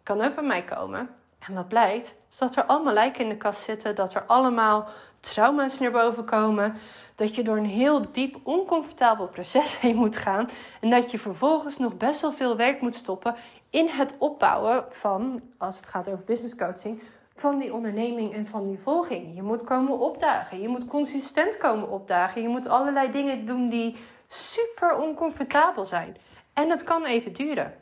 kan 0.03 0.21
ook 0.21 0.35
bij 0.35 0.43
mij 0.43 0.63
komen. 0.63 1.09
En 1.39 1.53
wat 1.53 1.67
blijkt, 1.67 2.15
is 2.31 2.37
dat 2.37 2.55
er 2.55 2.63
allemaal 2.63 2.93
lijken 2.93 3.23
in 3.23 3.29
de 3.29 3.37
kast 3.37 3.61
zitten, 3.61 3.95
dat 3.95 4.13
er 4.13 4.23
allemaal 4.27 4.87
trauma's 5.19 5.79
naar 5.79 5.91
boven 5.91 6.25
komen, 6.25 6.77
dat 7.15 7.35
je 7.35 7.43
door 7.43 7.57
een 7.57 7.65
heel 7.65 8.11
diep 8.11 8.39
oncomfortabel 8.43 9.27
proces 9.27 9.77
heen 9.81 9.95
moet 9.95 10.17
gaan 10.17 10.49
en 10.81 10.89
dat 10.89 11.11
je 11.11 11.19
vervolgens 11.19 11.77
nog 11.77 11.97
best 11.97 12.21
wel 12.21 12.31
veel 12.31 12.57
werk 12.57 12.81
moet 12.81 12.95
stoppen 12.95 13.35
in 13.69 13.87
het 13.87 14.15
opbouwen 14.17 14.85
van, 14.89 15.41
als 15.57 15.75
het 15.75 15.85
gaat 15.85 16.07
over 16.07 16.23
business 16.23 16.55
coaching, 16.55 17.01
van 17.35 17.59
die 17.59 17.73
onderneming 17.73 18.33
en 18.33 18.47
van 18.47 18.67
die 18.67 18.79
volging. 18.79 19.35
Je 19.35 19.41
moet 19.41 19.63
komen 19.63 19.99
opdagen, 19.99 20.61
je 20.61 20.67
moet 20.67 20.87
consistent 20.87 21.57
komen 21.57 21.89
opdagen, 21.89 22.41
je 22.41 22.47
moet 22.47 22.67
allerlei 22.67 23.11
dingen 23.11 23.45
doen 23.45 23.69
die 23.69 23.97
super 24.27 24.95
oncomfortabel 24.95 25.85
zijn. 25.85 26.17
En 26.53 26.69
dat 26.69 26.83
kan 26.83 27.05
even 27.05 27.33
duren. 27.33 27.73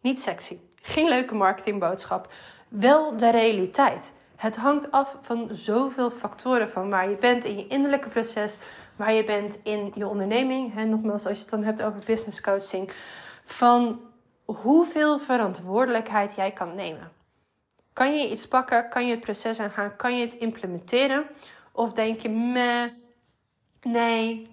Niet 0.00 0.20
sexy. 0.20 0.58
Geen 0.82 1.08
leuke 1.08 1.34
marketingboodschap. 1.34 2.32
Wel 2.68 3.16
de 3.16 3.30
realiteit. 3.30 4.12
Het 4.36 4.56
hangt 4.56 4.90
af 4.90 5.16
van 5.22 5.48
zoveel 5.52 6.10
factoren. 6.10 6.70
Van 6.70 6.90
waar 6.90 7.10
je 7.10 7.16
bent 7.16 7.44
in 7.44 7.56
je 7.56 7.66
innerlijke 7.66 8.08
proces, 8.08 8.58
waar 8.96 9.12
je 9.12 9.24
bent 9.24 9.58
in 9.62 9.92
je 9.94 10.06
onderneming. 10.06 10.76
En 10.76 10.90
nogmaals, 10.90 11.26
als 11.26 11.36
je 11.36 11.42
het 11.42 11.50
dan 11.50 11.64
hebt 11.64 11.82
over 11.82 12.02
business 12.06 12.40
coaching. 12.40 12.92
Van 13.44 14.00
hoeveel 14.44 15.18
verantwoordelijkheid 15.18 16.34
jij 16.34 16.50
kan 16.50 16.74
nemen. 16.74 17.12
Kan 17.92 18.18
je 18.18 18.30
iets 18.30 18.48
pakken? 18.48 18.88
Kan 18.88 19.06
je 19.06 19.10
het 19.10 19.20
proces 19.20 19.60
aangaan? 19.60 19.96
Kan 19.96 20.18
je 20.18 20.24
het 20.24 20.34
implementeren? 20.34 21.26
Of 21.72 21.92
denk 21.92 22.20
je, 22.20 22.28
meh, 22.28 22.84
nee, 23.82 24.50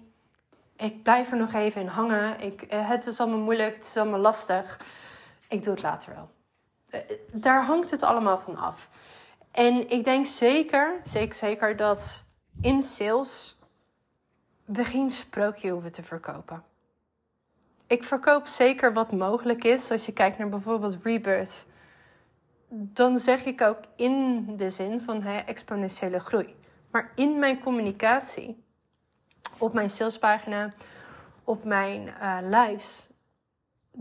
ik 0.76 1.02
blijf 1.02 1.30
er 1.30 1.36
nog 1.36 1.52
even 1.52 1.80
in 1.80 1.86
hangen. 1.86 2.40
Ik, 2.40 2.62
eh, 2.62 2.88
het 2.88 3.06
is 3.06 3.20
allemaal 3.20 3.38
moeilijk, 3.38 3.74
het 3.74 3.84
is 3.84 3.96
allemaal 3.96 4.20
lastig. 4.20 4.80
Ik 5.50 5.62
doe 5.62 5.74
het 5.74 5.82
later 5.82 6.14
wel. 6.14 6.30
Eh, 6.90 7.16
daar 7.32 7.64
hangt 7.64 7.90
het 7.90 8.02
allemaal 8.02 8.38
van 8.38 8.56
af. 8.56 8.88
En 9.50 9.90
ik 9.90 10.04
denk 10.04 10.26
zeker, 10.26 11.00
zeker, 11.04 11.36
zeker 11.36 11.76
dat 11.76 12.24
in 12.60 12.82
sales 12.82 13.58
we 14.64 14.84
geen 14.84 15.10
sprookje 15.10 15.70
hoeven 15.70 15.92
te 15.92 16.02
verkopen. 16.02 16.62
Ik 17.86 18.04
verkoop 18.04 18.46
zeker 18.46 18.92
wat 18.92 19.12
mogelijk 19.12 19.64
is. 19.64 19.90
Als 19.90 20.06
je 20.06 20.12
kijkt 20.12 20.38
naar 20.38 20.48
bijvoorbeeld 20.48 20.96
Rebirth, 21.02 21.66
dan 22.68 23.18
zeg 23.18 23.44
ik 23.44 23.60
ook 23.60 23.78
in 23.96 24.46
de 24.56 24.70
zin 24.70 25.00
van 25.00 25.22
exponentiële 25.22 26.18
groei. 26.18 26.54
Maar 26.90 27.12
in 27.14 27.38
mijn 27.38 27.60
communicatie, 27.60 28.64
op 29.58 29.72
mijn 29.72 29.90
salespagina, 29.90 30.72
op 31.44 31.64
mijn 31.64 32.06
uh, 32.06 32.38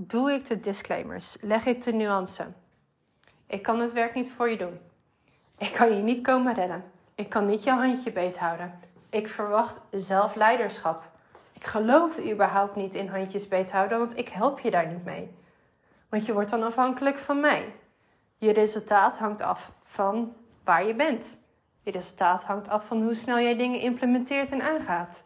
doe 0.07 0.31
ik 0.31 0.47
de 0.47 0.59
disclaimers, 0.59 1.37
leg 1.41 1.65
ik 1.65 1.81
de 1.81 1.91
nuance. 1.91 2.45
Ik 3.47 3.61
kan 3.61 3.79
het 3.79 3.93
werk 3.93 4.13
niet 4.13 4.31
voor 4.31 4.49
je 4.49 4.57
doen. 4.57 4.79
Ik 5.57 5.71
kan 5.71 5.95
je 5.95 6.03
niet 6.03 6.21
komen 6.21 6.53
redden. 6.53 6.83
Ik 7.15 7.29
kan 7.29 7.45
niet 7.45 7.63
jouw 7.63 7.77
handje 7.77 8.11
beet 8.11 8.37
houden. 8.37 8.79
Ik 9.09 9.27
verwacht 9.27 9.79
zelf 9.91 10.35
leiderschap. 10.35 11.11
Ik 11.53 11.65
geloof 11.65 12.19
überhaupt 12.19 12.75
niet 12.75 12.93
in 12.93 13.07
handjes 13.07 13.47
beet 13.47 13.71
houden, 13.71 13.97
want 13.97 14.17
ik 14.17 14.29
help 14.29 14.59
je 14.59 14.71
daar 14.71 14.87
niet 14.87 15.05
mee. 15.05 15.35
Want 16.09 16.25
je 16.25 16.33
wordt 16.33 16.49
dan 16.49 16.63
afhankelijk 16.63 17.17
van 17.17 17.39
mij. 17.39 17.73
Je 18.37 18.51
resultaat 18.51 19.17
hangt 19.17 19.41
af 19.41 19.71
van 19.83 20.35
waar 20.63 20.85
je 20.85 20.95
bent. 20.95 21.37
Je 21.81 21.91
resultaat 21.91 22.43
hangt 22.43 22.67
af 22.67 22.85
van 22.85 23.01
hoe 23.01 23.15
snel 23.15 23.39
jij 23.39 23.57
dingen 23.57 23.79
implementeert 23.79 24.49
en 24.49 24.61
aangaat. 24.61 25.23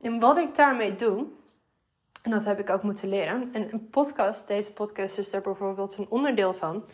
En 0.00 0.20
wat 0.20 0.36
ik 0.36 0.54
daarmee 0.54 0.94
doe, 0.94 1.26
en 2.22 2.30
dat 2.30 2.44
heb 2.44 2.58
ik 2.58 2.70
ook 2.70 2.82
moeten 2.82 3.08
leren, 3.08 3.50
en 3.52 3.72
een 3.72 3.88
podcast, 3.88 4.46
deze 4.46 4.72
podcast 4.72 5.18
is 5.18 5.30
daar 5.30 5.40
bijvoorbeeld 5.40 5.96
een 5.96 6.06
onderdeel 6.08 6.54
van, 6.54 6.84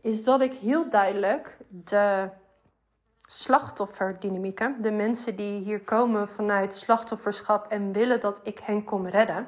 is 0.00 0.24
dat 0.24 0.40
ik 0.40 0.52
heel 0.52 0.90
duidelijk 0.90 1.56
de 1.68 2.28
slachtofferdynamieken, 3.26 4.82
de 4.82 4.90
mensen 4.90 5.36
die 5.36 5.60
hier 5.60 5.80
komen 5.80 6.28
vanuit 6.28 6.74
slachtofferschap 6.74 7.66
en 7.66 7.92
willen 7.92 8.20
dat 8.20 8.40
ik 8.42 8.58
hen 8.58 8.84
kom 8.84 9.06
redden, 9.06 9.46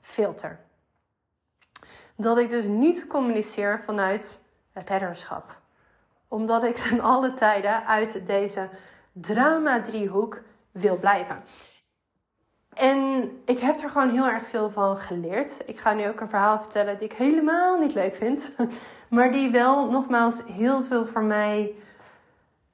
filter. 0.00 0.60
Dat 2.16 2.38
ik 2.38 2.50
dus 2.50 2.66
niet 2.66 3.06
communiceer 3.06 3.82
vanuit 3.82 4.40
redderschap. 4.72 5.60
Omdat 6.28 6.64
ik 6.64 6.74
ten 6.88 7.00
alle 7.00 7.32
tijden 7.32 7.86
uit 7.86 8.26
deze 8.26 8.68
drama-driehoek 9.12 10.42
wil 10.70 10.98
blijven. 10.98 11.42
En 12.74 13.30
ik 13.44 13.58
heb 13.58 13.80
er 13.80 13.90
gewoon 13.90 14.10
heel 14.10 14.26
erg 14.26 14.44
veel 14.44 14.70
van 14.70 14.96
geleerd. 14.96 15.62
Ik 15.66 15.78
ga 15.78 15.92
nu 15.92 16.08
ook 16.08 16.20
een 16.20 16.28
verhaal 16.28 16.58
vertellen 16.60 16.98
die 16.98 17.08
ik 17.08 17.16
helemaal 17.16 17.78
niet 17.78 17.94
leuk 17.94 18.14
vind. 18.14 18.50
Maar 19.08 19.32
die 19.32 19.50
wel 19.50 19.90
nogmaals 19.90 20.42
heel 20.46 20.82
veel 20.82 21.06
voor 21.06 21.22
mij 21.22 21.74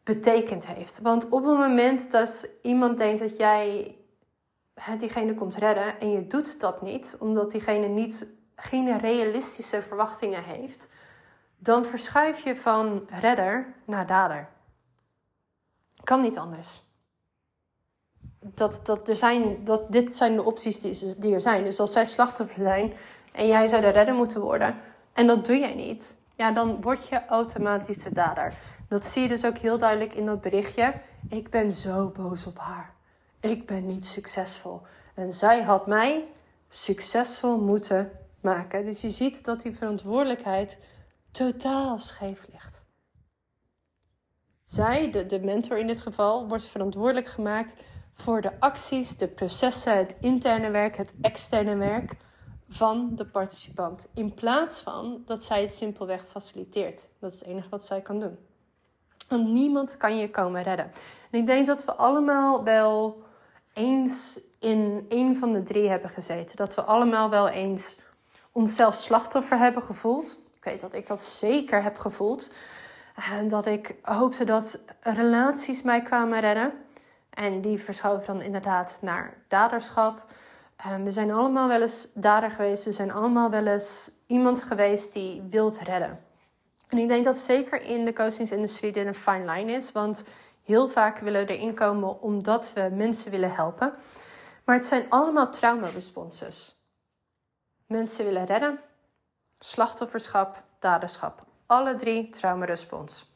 betekend 0.04 0.66
heeft. 0.66 1.00
Want 1.02 1.28
op 1.28 1.45
het 1.45 1.59
moment 1.59 2.11
dat 2.11 2.49
iemand 2.62 2.99
denkt 2.99 3.21
dat 3.21 3.37
jij 3.37 3.97
diegene 4.99 5.35
komt 5.35 5.57
redden 5.57 6.00
en 6.00 6.11
je 6.11 6.26
doet 6.26 6.61
dat 6.61 6.83
niet, 6.83 7.16
omdat 7.19 7.50
diegene 7.50 7.87
niet, 7.87 8.28
geen 8.57 8.99
realistische 8.99 9.83
verwachtingen 9.83 10.42
heeft, 10.42 10.88
dan 11.59 11.85
verschuif 11.85 12.45
je 12.45 12.57
van 12.57 13.07
redder 13.09 13.75
naar 13.85 14.07
dader. 14.07 14.49
Kan 16.04 16.21
niet 16.21 16.38
anders. 16.38 16.89
Dat, 18.40 18.80
dat 18.82 19.09
er 19.09 19.16
zijn, 19.16 19.64
dat, 19.64 19.92
dit 19.92 20.12
zijn 20.12 20.37
de 20.37 20.44
opties 20.44 20.80
die, 20.80 21.14
die 21.18 21.35
er 21.35 21.40
zijn. 21.40 21.64
Dus 21.64 21.80
als 21.80 21.92
zij 21.92 22.04
slachtoffer 22.04 22.62
zijn 22.62 22.92
en 23.32 23.47
jij 23.47 23.66
zou 23.66 23.82
de 23.82 23.88
redder 23.88 24.14
moeten 24.14 24.40
worden 24.40 24.76
en 25.12 25.26
dat 25.26 25.47
doe 25.47 25.59
jij 25.59 25.75
niet, 25.75 26.16
ja, 26.37 26.52
dan 26.52 26.80
word 26.80 27.09
je 27.09 27.26
automatisch 27.26 28.02
de 28.02 28.12
dader. 28.12 28.52
Dat 28.88 29.06
zie 29.06 29.23
je 29.23 29.28
dus 29.28 29.44
ook 29.44 29.59
heel 29.59 29.78
duidelijk 29.78 30.14
in 30.14 30.26
dat 30.26 30.40
berichtje. 30.40 30.94
Ik 31.28 31.50
ben 31.50 31.73
zo 31.73 32.09
boos 32.09 32.47
op 32.47 32.59
haar. 32.59 32.94
Ik 33.40 33.66
ben 33.66 33.87
niet 33.87 34.06
succesvol. 34.06 34.82
En 35.14 35.32
zij 35.32 35.62
had 35.62 35.87
mij 35.87 36.28
succesvol 36.68 37.59
moeten 37.59 38.11
maken. 38.40 38.85
Dus 38.85 39.00
je 39.00 39.11
ziet 39.11 39.44
dat 39.44 39.62
die 39.62 39.76
verantwoordelijkheid 39.76 40.78
totaal 41.30 41.99
scheef 41.99 42.47
ligt. 42.52 42.87
Zij, 44.64 45.11
de, 45.11 45.26
de 45.26 45.40
mentor 45.40 45.78
in 45.78 45.87
dit 45.87 46.00
geval, 46.00 46.49
wordt 46.49 46.64
verantwoordelijk 46.64 47.26
gemaakt 47.26 47.75
voor 48.14 48.40
de 48.40 48.61
acties, 48.61 49.17
de 49.17 49.29
processen, 49.29 49.97
het 49.97 50.14
interne 50.21 50.71
werk, 50.71 50.97
het 50.97 51.12
externe 51.21 51.76
werk 51.76 52.17
van 52.69 53.11
de 53.14 53.26
participant. 53.26 54.09
In 54.14 54.35
plaats 54.35 54.81
van 54.81 55.23
dat 55.25 55.43
zij 55.43 55.61
het 55.61 55.73
simpelweg 55.73 56.26
faciliteert. 56.26 57.09
Dat 57.19 57.33
is 57.33 57.38
het 57.38 57.49
enige 57.49 57.69
wat 57.69 57.85
zij 57.85 58.00
kan 58.00 58.21
doen. 58.21 58.38
Want 59.29 59.49
niemand 59.49 59.97
kan 59.97 60.17
je 60.17 60.31
komen 60.31 60.62
redden. 60.62 60.93
En 61.31 61.38
ik 61.38 61.47
denk 61.47 61.67
dat 61.67 61.85
we 61.85 61.95
allemaal 61.95 62.64
wel 62.64 63.23
eens 63.73 64.40
in 64.59 65.07
een 65.09 65.37
van 65.37 65.52
de 65.52 65.62
drie 65.62 65.88
hebben 65.88 66.11
gezeten. 66.11 66.57
Dat 66.57 66.75
we 66.75 66.83
allemaal 66.83 67.31
wel 67.31 67.49
eens 67.49 68.00
onszelf 68.52 68.95
slachtoffer 68.95 69.59
hebben 69.59 69.83
gevoeld. 69.83 70.38
Ik 70.57 70.64
weet 70.64 70.81
dat 70.81 70.95
ik 70.95 71.07
dat 71.07 71.23
zeker 71.23 71.83
heb 71.83 71.99
gevoeld. 71.99 72.52
En 73.31 73.49
dat 73.49 73.67
ik 73.67 73.95
hoopte 74.02 74.45
dat 74.45 74.81
relaties 75.00 75.83
mij 75.83 76.02
kwamen 76.02 76.40
redden. 76.40 76.73
En 77.31 77.61
die 77.61 77.83
verschoven 77.83 78.27
dan 78.27 78.43
inderdaad 78.43 78.99
naar 79.01 79.35
daderschap. 79.49 80.25
En 80.77 81.05
we 81.05 81.11
zijn 81.11 81.31
allemaal 81.31 81.69
wel 81.69 81.83
eens 81.83 82.13
dader 82.15 82.51
geweest. 82.51 82.85
We 82.85 82.93
zijn 82.93 83.13
allemaal 83.13 83.51
wel 83.51 83.67
eens 83.67 84.11
iemand 84.27 84.63
geweest 84.63 85.13
die 85.13 85.43
wilt 85.51 85.79
redden. 85.79 86.25
En 86.89 86.99
ik 86.99 87.09
denk 87.09 87.25
dat 87.25 87.39
zeker 87.39 87.83
in 87.83 88.05
de 88.05 88.13
coachingsindustrie 88.13 88.93
dit 88.93 89.07
een 89.07 89.15
fine 89.15 89.53
line 89.53 89.73
is. 89.73 89.93
Want 89.93 90.25
heel 90.65 90.89
vaak 90.89 91.19
willen 91.19 91.47
we 91.47 91.57
erin 91.57 91.75
komen 91.75 92.21
omdat 92.21 92.73
we 92.73 92.89
mensen 92.93 93.31
willen 93.31 93.55
helpen. 93.55 93.95
Maar 94.65 94.77
het 94.77 94.87
zijn 94.87 95.07
allemaal 95.09 95.51
trauma-responses. 95.51 96.85
Mensen 97.87 98.25
willen 98.25 98.45
redden, 98.45 98.81
slachtofferschap, 99.59 100.63
daderschap. 100.79 101.45
Alle 101.67 101.95
drie 101.95 102.29
trauma-respons. 102.29 103.33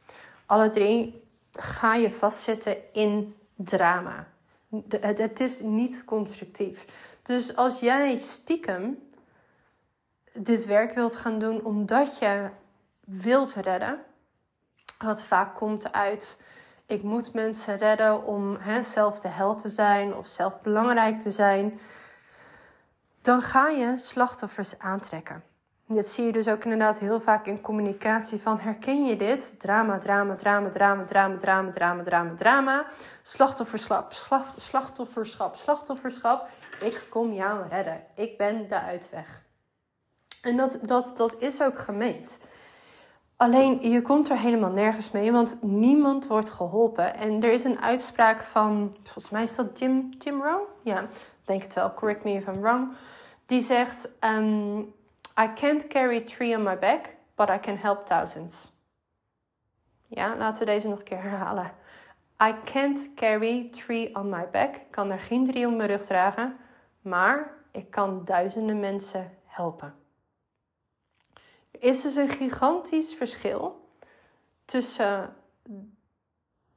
Alle 0.46 0.68
drie 0.68 1.28
ga 1.52 1.94
je 1.94 2.12
vastzitten 2.12 2.76
in 2.92 3.36
drama. 3.54 4.26
Het 5.00 5.40
is 5.40 5.60
niet 5.60 6.04
constructief. 6.04 6.84
Dus 7.22 7.56
als 7.56 7.80
jij 7.80 8.18
stiekem 8.18 9.08
dit 10.32 10.66
werk 10.66 10.94
wilt 10.94 11.16
gaan 11.16 11.38
doen 11.38 11.64
omdat 11.64 12.18
je 12.18 12.48
wilt 13.00 13.54
redden, 13.54 13.98
wat 14.98 15.22
vaak 15.22 15.54
komt 15.54 15.92
uit 15.92 16.42
ik 16.86 17.02
moet 17.02 17.32
mensen 17.32 17.76
redden 17.76 18.24
om 18.24 18.56
hè, 18.56 18.82
zelf 18.82 19.20
de 19.20 19.28
held 19.28 19.60
te 19.60 19.68
zijn 19.68 20.14
of 20.14 20.26
zelf 20.26 20.60
belangrijk 20.60 21.20
te 21.20 21.30
zijn, 21.30 21.80
dan 23.20 23.42
ga 23.42 23.68
je 23.68 23.98
slachtoffers 23.98 24.78
aantrekken. 24.78 25.42
Dit 25.86 26.06
zie 26.06 26.24
je 26.24 26.32
dus 26.32 26.48
ook 26.48 26.64
inderdaad 26.64 26.98
heel 26.98 27.20
vaak 27.20 27.46
in 27.46 27.60
communicatie 27.60 28.40
van 28.40 28.58
herken 28.58 29.04
je 29.04 29.16
dit? 29.16 29.60
Drama, 29.60 29.98
drama, 29.98 30.34
drama, 30.34 30.68
drama, 30.68 31.04
drama, 31.04 31.36
drama, 31.36 31.70
drama, 31.70 32.02
drama, 32.02 32.34
drama. 32.34 32.86
Slachtofferschap, 33.22 34.12
slachtofferschap, 34.58 35.56
slachtofferschap. 35.56 36.48
Ik 36.80 37.06
kom 37.10 37.32
jou 37.32 37.68
redden. 37.68 38.04
Ik 38.14 38.38
ben 38.38 38.68
de 38.68 38.80
uitweg. 38.80 39.42
En 40.42 40.56
dat, 40.56 40.78
dat, 40.82 41.12
dat 41.16 41.36
is 41.38 41.62
ook 41.62 41.78
gemeend. 41.78 42.38
Alleen 43.36 43.90
je 43.90 44.02
komt 44.02 44.30
er 44.30 44.38
helemaal 44.38 44.70
nergens 44.70 45.10
mee, 45.10 45.32
want 45.32 45.62
niemand 45.62 46.26
wordt 46.26 46.50
geholpen. 46.50 47.14
En 47.14 47.42
er 47.42 47.52
is 47.52 47.64
een 47.64 47.80
uitspraak 47.80 48.42
van, 48.42 48.96
volgens 49.02 49.30
mij 49.30 49.42
is 49.42 49.54
dat 49.54 49.78
Jim, 49.78 50.08
Jim 50.18 50.42
Rohn? 50.42 50.66
Ja, 50.82 51.08
denk 51.44 51.62
het 51.62 51.74
wel, 51.74 51.94
correct 51.94 52.24
me 52.24 52.32
if 52.32 52.46
I'm 52.46 52.60
wrong. 52.60 52.92
Die 53.46 53.62
zegt, 53.62 54.08
um, 54.20 54.94
I 55.38 55.52
can't 55.54 55.88
carry 55.88 56.24
three 56.24 56.54
on 56.54 56.62
my 56.62 56.78
back, 56.78 57.16
but 57.34 57.48
I 57.48 57.58
can 57.58 57.76
help 57.76 58.06
thousands. 58.06 58.72
Ja, 60.06 60.36
laten 60.36 60.58
we 60.58 60.72
deze 60.72 60.88
nog 60.88 60.98
een 60.98 61.04
keer 61.04 61.22
herhalen. 61.22 61.72
I 62.42 62.54
can't 62.64 63.14
carry 63.14 63.68
three 63.72 64.14
on 64.14 64.28
my 64.28 64.48
back. 64.50 64.74
Ik 64.74 64.90
kan 64.90 65.10
er 65.10 65.20
geen 65.20 65.46
drie 65.46 65.66
op 65.66 65.74
mijn 65.74 65.88
rug 65.88 66.04
dragen, 66.06 66.56
maar 67.00 67.54
ik 67.72 67.90
kan 67.90 68.24
duizenden 68.24 68.80
mensen 68.80 69.30
helpen 69.46 69.94
is 71.84 72.02
dus 72.02 72.16
een 72.16 72.28
gigantisch 72.28 73.14
verschil 73.14 73.88
tussen 74.64 75.36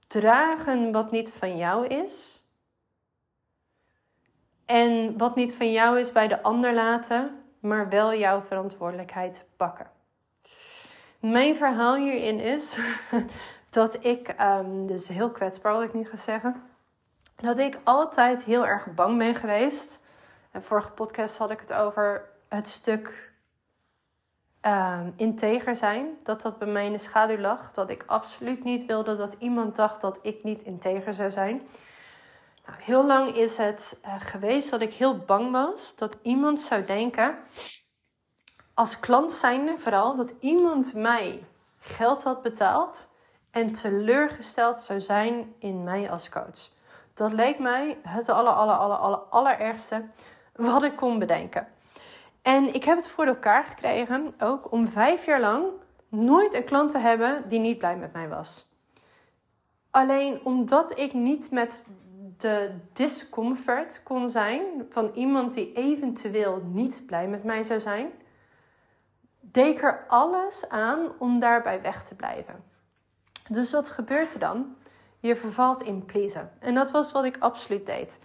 dragen 0.08 0.92
wat 0.92 1.12
niet 1.12 1.34
van 1.34 1.58
jou 1.58 1.88
is 1.88 2.44
en 4.66 5.18
wat 5.18 5.36
niet 5.36 5.54
van 5.54 5.72
jou 5.72 6.00
is 6.00 6.12
bij 6.12 6.28
de 6.28 6.44
ander 6.44 6.74
laten, 6.74 7.44
maar 7.60 7.90
wel 7.90 8.14
jouw 8.16 8.42
verantwoordelijkheid 8.42 9.46
pakken. 9.58 9.88
Mijn 11.20 11.56
verhaal 11.56 11.96
hierin 11.96 12.40
is 12.40 12.78
dat 13.70 14.06
ik, 14.06 14.36
um, 14.42 14.88
dus 14.88 15.08
heel 15.08 15.32
kwetsbaar 15.32 15.74
wat 15.74 15.84
ik 15.84 15.94
nu 15.94 16.06
ga 16.06 16.18
zeggen, 16.18 16.64
dat 17.36 17.58
ik 17.58 17.80
altijd 17.84 18.44
heel 18.44 18.66
erg 18.66 18.94
bang 18.94 19.18
ben 19.18 19.36
geweest. 19.36 20.00
En 20.52 20.64
vorige 20.64 20.92
podcast 20.92 21.38
had 21.38 21.52
ik 21.52 21.60
het 21.60 21.74
over 21.74 22.30
het 22.48 22.68
stuk 22.68 23.32
um, 24.62 25.14
integer 25.16 25.76
zijn. 25.76 26.18
Dat 26.24 26.42
dat 26.42 26.58
bij 26.58 26.68
mij 26.68 26.86
in 26.86 26.92
de 26.92 26.98
schaduw 26.98 27.38
lag. 27.38 27.72
Dat 27.72 27.90
ik 27.90 28.04
absoluut 28.06 28.64
niet 28.64 28.86
wilde 28.86 29.16
dat 29.16 29.36
iemand 29.40 29.76
dacht 29.76 30.02
dat 30.02 30.20
ik 30.22 30.44
niet 30.44 30.62
integer 30.62 31.14
zou 31.14 31.32
zijn. 31.32 31.62
Nou, 32.68 32.80
heel 32.82 33.06
lang 33.06 33.36
is 33.36 33.58
het 33.58 34.00
uh, 34.06 34.14
geweest 34.20 34.70
dat 34.70 34.82
ik 34.82 34.94
heel 34.94 35.18
bang 35.18 35.52
was 35.52 35.96
dat 35.96 36.18
iemand 36.22 36.62
zou 36.62 36.86
denken, 36.86 37.38
als 38.74 39.00
klant 39.00 39.32
zijnde 39.32 39.78
vooral, 39.78 40.16
dat 40.16 40.34
iemand 40.40 40.94
mij 40.94 41.44
geld 41.80 42.24
had 42.24 42.42
betaald 42.42 43.10
en 43.52 43.74
teleurgesteld 43.74 44.80
zou 44.80 45.02
zijn 45.02 45.56
in 45.60 45.84
mij 45.84 46.12
als 46.12 46.30
coach. 46.30 46.70
Dat 47.14 47.34
leek 47.34 47.60
mij 47.60 48.00
het 48.02 48.30
aller, 48.30 48.54
aller, 48.54 48.76
aller, 48.76 49.18
allerergste 49.18 50.06
wat 50.56 50.84
ik 50.84 50.96
kon 50.96 51.20
bedenken. 51.20 51.68
En 52.42 52.74
ik 52.74 52.84
heb 52.84 52.98
het 52.98 53.08
voor 53.08 53.26
elkaar 53.26 53.64
gekregen, 53.64 54.34
ook 54.40 54.72
om 54.72 54.88
vijf 54.88 55.26
jaar 55.26 55.40
lang 55.40 55.66
nooit 56.10 56.54
een 56.54 56.64
klant 56.64 56.92
te 56.92 56.98
hebben 56.98 57.48
die 57.48 57.60
niet 57.60 57.78
blij 57.78 57.98
met 57.98 58.14
mij 58.14 58.30
was. 58.30 58.76
Alleen 59.92 60.40
omdat 60.44 61.00
ik 61.00 61.14
niet 61.14 61.52
met 61.52 61.86
de 62.38 62.72
discomfort 62.94 64.02
kon 64.04 64.30
zijn 64.30 64.64
van 64.90 65.12
iemand 65.14 65.54
die 65.54 65.74
eventueel 65.74 66.62
niet 66.66 67.06
blij 67.06 67.28
met 67.28 67.44
mij 67.44 67.64
zou 67.64 67.80
zijn, 67.80 68.12
deed 69.40 69.76
ik 69.76 69.84
er 69.84 70.06
alles 70.08 70.70
aan 70.70 71.12
om 71.18 71.40
daarbij 71.40 71.82
weg 71.82 72.04
te 72.04 72.16
blijven. 72.16 72.64
Dus 73.50 73.72
wat 73.72 73.90
gebeurt 73.90 74.34
er 74.34 74.40
dan? 74.40 74.76
Je 75.20 75.36
vervalt 75.36 75.82
in 75.82 76.06
pleasen. 76.06 76.52
En 76.60 76.76
dat 76.76 76.92
was 76.92 77.12
wat 77.12 77.24
ik 77.24 77.38
absoluut 77.40 77.86
deed. 77.86 78.20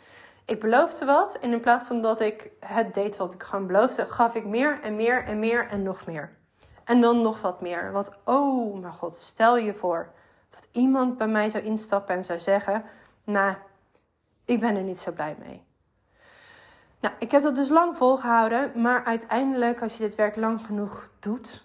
Ik 0.45 0.61
beloofde 0.61 1.05
wat 1.05 1.39
en 1.39 1.53
in 1.53 1.61
plaats 1.61 1.87
van 1.87 2.03
dat 2.03 2.21
ik 2.21 2.51
het 2.61 2.95
deed 2.95 3.17
wat 3.17 3.35
ik 3.35 3.43
gewoon 3.43 3.67
beloofde, 3.67 4.07
gaf 4.07 4.35
ik 4.35 4.45
meer 4.45 4.81
en 4.83 4.97
meer 4.97 5.25
en 5.25 5.39
meer 5.39 5.69
en 5.69 5.83
nog 5.83 6.07
meer. 6.07 6.37
En 6.85 7.01
dan 7.01 7.23
nog 7.23 7.41
wat 7.41 7.61
meer. 7.61 7.93
Want 7.93 8.11
oh 8.25 8.81
mijn 8.81 8.93
god, 8.93 9.17
stel 9.17 9.57
je 9.57 9.75
voor 9.75 10.13
dat 10.51 10.69
iemand 10.73 11.19
bij 11.19 11.29
mij 11.29 11.49
zou 11.49 11.65
instappen 11.65 12.17
en 12.17 12.25
zou 12.25 12.41
zeggen: 12.41 12.85
Nou, 13.25 13.55
ik 14.53 14.61
ben 14.61 14.77
er 14.77 14.83
niet 14.83 14.99
zo 14.99 15.13
blij 15.13 15.37
mee. 15.39 15.63
Nou, 17.01 17.15
ik 17.19 17.31
heb 17.31 17.43
dat 17.43 17.57
dus 17.57 17.69
lang 17.69 17.97
volgehouden, 17.97 18.73
maar 18.75 19.05
uiteindelijk, 19.05 19.83
als 19.83 19.97
je 19.97 20.03
dit 20.03 20.15
werk 20.15 20.37
lang 20.37 20.67
genoeg 20.67 21.11
doet 21.21 21.65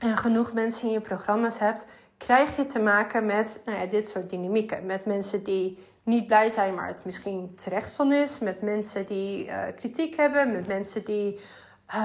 en 0.00 0.16
genoeg 0.16 0.52
mensen 0.52 0.86
in 0.86 0.92
je 0.92 1.00
programma's 1.00 1.58
hebt, 1.58 1.86
krijg 2.16 2.56
je 2.56 2.66
te 2.66 2.78
maken 2.78 3.26
met 3.26 3.62
nou 3.64 3.78
ja, 3.78 3.86
dit 3.86 4.08
soort 4.08 4.30
dynamieken. 4.30 4.86
Met 4.86 5.04
mensen 5.04 5.44
die 5.44 5.78
niet 6.02 6.26
blij 6.26 6.48
zijn, 6.48 6.74
maar 6.74 6.86
het 6.86 7.04
misschien 7.04 7.54
terecht 7.54 7.90
van 7.90 8.12
is. 8.12 8.38
Met 8.38 8.62
mensen 8.62 9.06
die 9.06 9.46
uh, 9.46 9.62
kritiek 9.76 10.16
hebben. 10.16 10.52
Met 10.52 10.66
mensen 10.66 11.04
die 11.04 11.40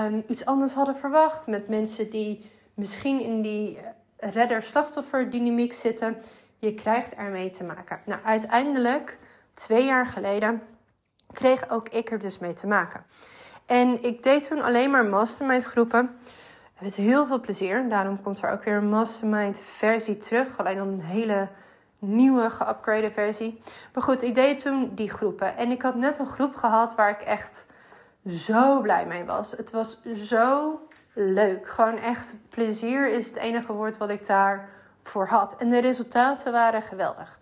um, 0.03 0.23
iets 0.27 0.45
anders 0.45 0.73
hadden 0.73 0.97
verwacht. 0.97 1.47
Met 1.47 1.67
mensen 1.67 2.09
die 2.09 2.51
misschien 2.73 3.21
in 3.21 3.41
die 3.41 3.77
eh, 3.77 4.31
redder-slachtoffer 4.31 5.29
dynamiek 5.29 5.73
zitten. 5.73 6.17
Je 6.57 6.73
krijgt 6.73 7.13
ermee 7.13 7.51
te 7.51 7.63
maken. 7.63 7.99
Nou, 8.05 8.21
uiteindelijk, 8.23 9.17
twee 9.55 9.85
jaar 9.85 10.05
geleden, 10.05 10.61
kreeg 11.31 11.69
ook 11.69 11.89
ik 11.89 12.11
er 12.11 12.19
dus 12.19 12.39
mee 12.39 12.53
te 12.53 12.67
maken. 12.67 13.05
En 13.65 14.03
ik 14.03 14.23
deed 14.23 14.47
toen 14.47 14.61
alleen 14.61 14.91
maar 14.91 15.05
mastermind 15.05 15.63
groepen. 15.63 16.17
Met 16.79 16.95
heel 16.95 17.25
veel 17.27 17.39
plezier. 17.39 17.89
Daarom 17.89 18.21
komt 18.21 18.41
er 18.41 18.51
ook 18.51 18.63
weer 18.63 18.75
een 18.75 18.89
mastermind 18.89 19.59
versie 19.59 20.17
terug. 20.17 20.57
Alleen 20.57 20.77
dan 20.77 20.87
een 20.87 21.01
hele 21.01 21.47
nieuwe 21.99 22.49
geupgrade 22.49 23.11
versie. 23.11 23.61
Maar 23.93 24.03
goed, 24.03 24.23
ik 24.23 24.35
deed 24.35 24.59
toen 24.59 24.91
die 24.95 25.09
groepen. 25.09 25.57
En 25.57 25.71
ik 25.71 25.81
had 25.81 25.95
net 25.95 26.19
een 26.19 26.27
groep 26.27 26.55
gehad 26.55 26.95
waar 26.95 27.09
ik 27.09 27.21
echt 27.21 27.67
zo 28.27 28.81
blij 28.81 29.05
mee 29.05 29.23
was. 29.23 29.51
Het 29.51 29.71
was 29.71 30.03
zo 30.03 30.79
leuk. 31.13 31.67
Gewoon 31.67 31.97
echt 31.97 32.35
plezier 32.49 33.07
is 33.07 33.27
het 33.27 33.35
enige 33.35 33.73
woord 33.73 33.97
wat 33.97 34.09
ik 34.09 34.27
daarvoor 34.27 35.27
had. 35.27 35.55
En 35.57 35.69
de 35.69 35.79
resultaten 35.79 36.51
waren 36.51 36.81
geweldig. 36.81 37.39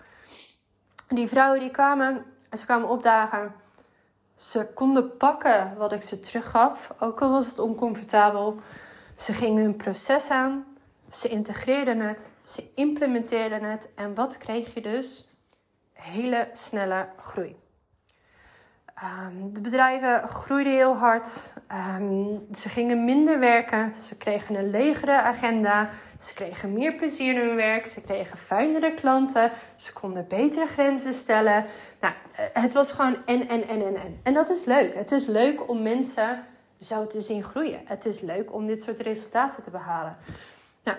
Die 1.07 1.27
vrouwen 1.27 1.59
die 1.59 1.71
kwamen, 1.71 2.25
ze 2.51 2.65
kwamen 2.65 2.89
opdagen. 2.89 3.53
Ze 4.35 4.67
konden 4.73 5.17
pakken 5.17 5.77
wat 5.77 5.91
ik 5.91 6.01
ze 6.01 6.19
teruggaf, 6.19 6.93
ook 6.99 7.21
al 7.21 7.31
was 7.31 7.47
het 7.47 7.59
oncomfortabel. 7.59 8.59
Ze 9.17 9.33
gingen 9.33 9.63
hun 9.63 9.75
proces 9.75 10.29
aan, 10.29 10.65
ze 11.11 11.27
integreerden 11.27 11.99
het 11.99 12.19
ze 12.43 12.71
implementeerden 12.75 13.63
het 13.63 13.89
en 13.95 14.15
wat 14.15 14.37
kreeg 14.37 14.73
je 14.73 14.81
dus? 14.81 15.27
Hele 15.93 16.49
snelle 16.53 17.07
groei. 17.21 17.55
Um, 19.03 19.53
de 19.53 19.61
bedrijven 19.61 20.27
groeiden 20.27 20.73
heel 20.73 20.95
hard. 20.95 21.53
Um, 21.71 22.47
ze 22.55 22.69
gingen 22.69 23.05
minder 23.05 23.39
werken. 23.39 23.95
Ze 23.95 24.17
kregen 24.17 24.55
een 24.55 24.69
legere 24.69 25.21
agenda. 25.21 25.89
Ze 26.23 26.33
kregen 26.33 26.73
meer 26.73 26.95
plezier 26.95 27.33
in 27.33 27.47
hun 27.47 27.55
werk. 27.55 27.87
Ze 27.87 28.01
kregen 28.01 28.37
fijnere 28.37 28.93
klanten. 28.93 29.51
Ze 29.75 29.93
konden 29.93 30.27
betere 30.27 30.67
grenzen 30.67 31.13
stellen. 31.13 31.65
Nou, 32.01 32.13
het 32.53 32.73
was 32.73 32.91
gewoon 32.91 33.17
en, 33.25 33.47
en, 33.47 33.67
en, 33.67 33.85
en, 33.85 33.95
en. 33.95 34.19
En 34.23 34.33
dat 34.33 34.49
is 34.49 34.65
leuk. 34.65 34.93
Het 34.93 35.11
is 35.11 35.25
leuk 35.25 35.69
om 35.69 35.81
mensen 35.81 36.45
zo 36.79 37.07
te 37.07 37.21
zien 37.21 37.43
groeien. 37.43 37.81
Het 37.85 38.05
is 38.05 38.19
leuk 38.21 38.53
om 38.53 38.67
dit 38.67 38.83
soort 38.83 38.99
resultaten 38.99 39.63
te 39.63 39.69
behalen. 39.69 40.17
Nou, 40.83 40.97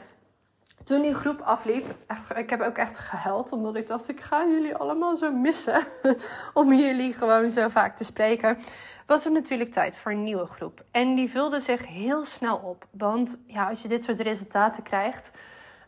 toen 0.84 1.02
die 1.02 1.14
groep 1.14 1.40
afliep, 1.40 1.94
echt, 2.06 2.36
ik 2.36 2.50
heb 2.50 2.60
ook 2.60 2.76
echt 2.76 2.98
gehuild. 2.98 3.52
Omdat 3.52 3.76
ik 3.76 3.86
dacht, 3.86 4.08
ik 4.08 4.20
ga 4.20 4.46
jullie 4.46 4.76
allemaal 4.76 5.16
zo 5.16 5.32
missen. 5.32 5.86
om 6.54 6.74
jullie 6.74 7.12
gewoon 7.12 7.50
zo 7.50 7.68
vaak 7.68 7.96
te 7.96 8.04
spreken. 8.04 8.58
Was 9.06 9.24
er 9.24 9.32
natuurlijk 9.32 9.72
tijd 9.72 9.98
voor 9.98 10.12
een 10.12 10.22
nieuwe 10.22 10.46
groep. 10.46 10.84
En 10.90 11.14
die 11.14 11.30
vulde 11.30 11.60
zich 11.60 11.86
heel 11.86 12.24
snel 12.24 12.56
op. 12.56 12.86
Want 12.90 13.38
ja, 13.46 13.68
als 13.68 13.82
je 13.82 13.88
dit 13.88 14.04
soort 14.04 14.20
resultaten 14.20 14.82
krijgt. 14.82 15.32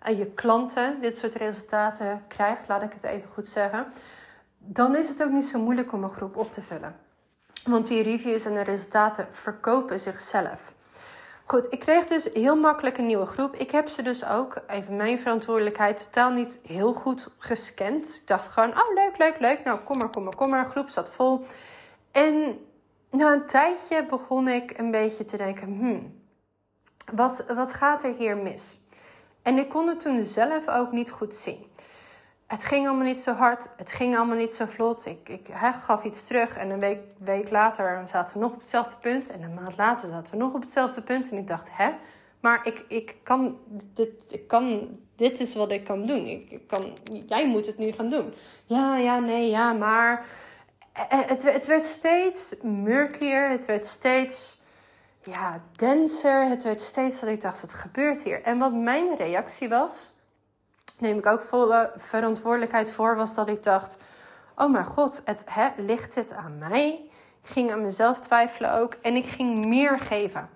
En 0.03 0.17
je 0.17 0.27
klanten 0.27 1.01
dit 1.01 1.19
soort 1.19 1.35
resultaten 1.35 2.25
krijgt, 2.29 2.69
laat 2.69 2.83
ik 2.83 2.93
het 2.93 3.05
even 3.05 3.29
goed 3.29 3.49
zeggen. 3.49 3.87
Dan 4.59 4.97
is 4.97 5.09
het 5.09 5.23
ook 5.23 5.31
niet 5.31 5.47
zo 5.47 5.59
moeilijk 5.59 5.93
om 5.93 6.05
een 6.05 6.11
groep 6.11 6.37
op 6.37 6.53
te 6.53 6.63
vullen. 6.63 6.97
Want 7.65 7.87
die 7.87 8.03
reviews 8.03 8.45
en 8.45 8.55
de 8.55 8.61
resultaten 8.61 9.29
verkopen 9.31 10.01
zichzelf. 10.01 10.75
Goed, 11.45 11.73
ik 11.73 11.79
kreeg 11.79 12.07
dus 12.07 12.29
heel 12.33 12.57
makkelijk 12.57 12.99
een 12.99 13.07
nieuwe 13.07 13.27
groep. 13.27 13.55
Ik 13.55 13.71
heb 13.71 13.89
ze 13.89 14.03
dus 14.03 14.25
ook, 14.25 14.63
even 14.67 14.97
mijn 14.97 15.19
verantwoordelijkheid, 15.19 15.99
totaal 15.99 16.31
niet 16.31 16.61
heel 16.67 16.93
goed 16.93 17.29
gescand. 17.39 18.09
Ik 18.09 18.27
dacht 18.27 18.49
gewoon, 18.49 18.71
oh 18.71 18.95
leuk, 18.95 19.19
leuk, 19.19 19.39
leuk. 19.39 19.65
Nou, 19.65 19.79
kom 19.79 19.99
maar, 19.99 20.09
kom 20.09 20.25
maar, 20.25 20.35
kom 20.37 20.51
maar. 20.51 20.67
Groep 20.67 20.89
zat 20.89 21.11
vol. 21.11 21.47
En 22.13 22.59
na 23.17 23.33
een 23.33 23.47
tijdje 23.47 24.07
begon 24.07 24.49
ik 24.49 24.79
een 24.79 24.91
beetje 24.91 25.25
te 25.25 25.37
denken, 25.37 25.79
hmm, 25.79 26.23
wat, 27.13 27.45
wat 27.55 27.73
gaat 27.73 28.05
er 28.05 28.15
hier 28.15 28.37
mis? 28.37 28.87
En 29.43 29.59
ik 29.59 29.69
kon 29.69 29.89
het 29.89 30.01
toen 30.01 30.25
zelf 30.25 30.69
ook 30.69 30.93
niet 30.93 31.11
goed 31.11 31.35
zien 31.35 31.67
het 32.47 32.65
ging 32.65 32.87
allemaal 32.87 33.07
niet 33.07 33.21
zo 33.21 33.33
hard. 33.33 33.71
Het 33.77 33.93
ging 33.93 34.17
allemaal 34.17 34.37
niet 34.37 34.55
zo 34.55 34.65
vlot. 34.69 35.07
Ik, 35.07 35.29
ik 35.29 35.49
gaf 35.83 36.05
iets 36.05 36.27
terug 36.27 36.57
en 36.57 36.71
een 36.71 36.79
week, 36.79 37.01
week 37.19 37.51
later 37.51 38.05
zaten 38.11 38.35
we 38.35 38.41
nog 38.41 38.53
op 38.53 38.61
hetzelfde 38.61 38.97
punt. 39.01 39.31
En 39.31 39.43
een 39.43 39.55
maand 39.55 39.77
later 39.77 40.09
zaten 40.09 40.33
we 40.33 40.39
nog 40.39 40.55
op 40.55 40.61
hetzelfde 40.61 41.03
punt. 41.03 41.29
En 41.31 41.37
ik 41.37 41.49
dacht, 41.49 41.69
hè? 41.71 41.91
Maar 42.41 42.67
ik, 42.67 42.85
ik 42.89 43.17
kan, 43.23 43.59
dit, 43.95 44.33
ik 44.33 44.47
kan, 44.47 44.89
dit 45.17 45.41
is 45.41 45.55
wat 45.55 45.71
ik 45.71 45.85
kan 45.85 46.07
doen. 46.07 46.27
Ik, 46.27 46.61
kan, 46.67 46.97
jij 47.27 47.49
moet 47.49 47.67
het 47.67 47.79
nu 47.79 47.93
gaan 47.93 48.11
doen. 48.11 48.35
Ja, 48.67 48.97
ja, 48.97 49.19
nee, 49.19 49.51
ja, 49.51 49.73
maar... 49.73 50.27
Het, 51.09 51.43
het 51.43 51.67
werd 51.67 51.87
steeds 51.87 52.55
murkier. 52.63 53.49
Het 53.49 53.67
werd 53.67 53.87
steeds 53.87 54.65
ja, 55.23 55.61
denser. 55.77 56.49
Het 56.49 56.65
werd 56.65 56.83
steeds 56.83 57.21
dat 57.21 57.29
ik 57.29 57.41
dacht, 57.41 57.61
wat 57.61 57.73
gebeurt 57.73 58.23
hier? 58.23 58.43
En 58.43 58.59
wat 58.59 58.73
mijn 58.73 59.17
reactie 59.17 59.69
was 59.69 60.15
neem 60.99 61.19
ik 61.19 61.27
ook 61.27 61.43
volle 61.43 61.93
verantwoordelijkheid 61.97 62.93
voor, 62.93 63.17
was 63.17 63.35
dat 63.35 63.49
ik 63.49 63.63
dacht: 63.63 63.99
Oh 64.57 64.71
mijn 64.71 64.87
god, 64.87 65.23
het, 65.25 65.45
hè, 65.47 65.69
ligt 65.77 66.15
dit 66.15 66.33
aan 66.33 66.59
mij? 66.59 67.11
Ik 67.43 67.53
ging 67.53 67.73
aan 67.73 67.83
mezelf 67.83 68.21
twijfelen 68.21 68.73
ook 68.73 68.95
en 69.03 69.17
ik 69.17 69.27
ging 69.27 69.65
meer 69.67 70.01
geven. 70.01 70.49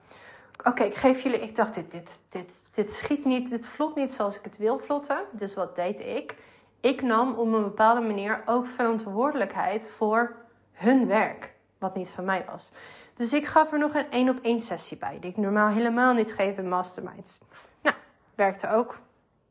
Oké, 0.65 0.83
ik 0.83 0.95
geef 0.95 1.23
jullie. 1.23 1.41
Ik 1.41 1.57
dacht: 1.57 1.75
dit, 1.75 1.91
dit, 1.91 2.23
dit, 2.29 2.65
dit 2.71 2.93
schiet 2.93 3.25
niet, 3.25 3.51
dit 3.51 3.67
vlot 3.67 3.95
niet 3.95 4.13
zoals 4.13 4.37
ik 4.37 4.45
het 4.45 4.57
wil 4.57 4.79
vlotten. 4.79 5.19
Dus 5.31 5.55
wat 5.55 5.77
deed 5.77 6.01
ik? 6.01 6.35
Ik 6.81 7.03
nam 7.03 7.35
op 7.35 7.53
een 7.53 7.63
bepaalde 7.63 8.01
manier 8.01 8.43
ook 8.47 8.67
verantwoordelijkheid 8.67 9.89
voor 9.89 10.37
hun 10.73 11.07
werk, 11.07 11.55
wat 11.79 11.95
niet 11.95 12.11
van 12.11 12.25
mij 12.25 12.45
was. 12.51 12.73
Dus 13.15 13.33
ik 13.33 13.47
gaf 13.47 13.73
er 13.73 13.79
nog 13.79 13.95
een 13.95 14.11
één 14.11 14.29
op 14.29 14.39
één 14.43 14.61
sessie 14.61 14.97
bij, 14.97 15.19
die 15.21 15.31
ik 15.31 15.37
normaal 15.37 15.69
helemaal 15.69 16.13
niet 16.13 16.33
geef 16.33 16.59
in 16.59 16.69
masterminds. 16.69 17.41
Nou, 17.83 17.97
werkte 18.35 18.71
ook 18.71 18.99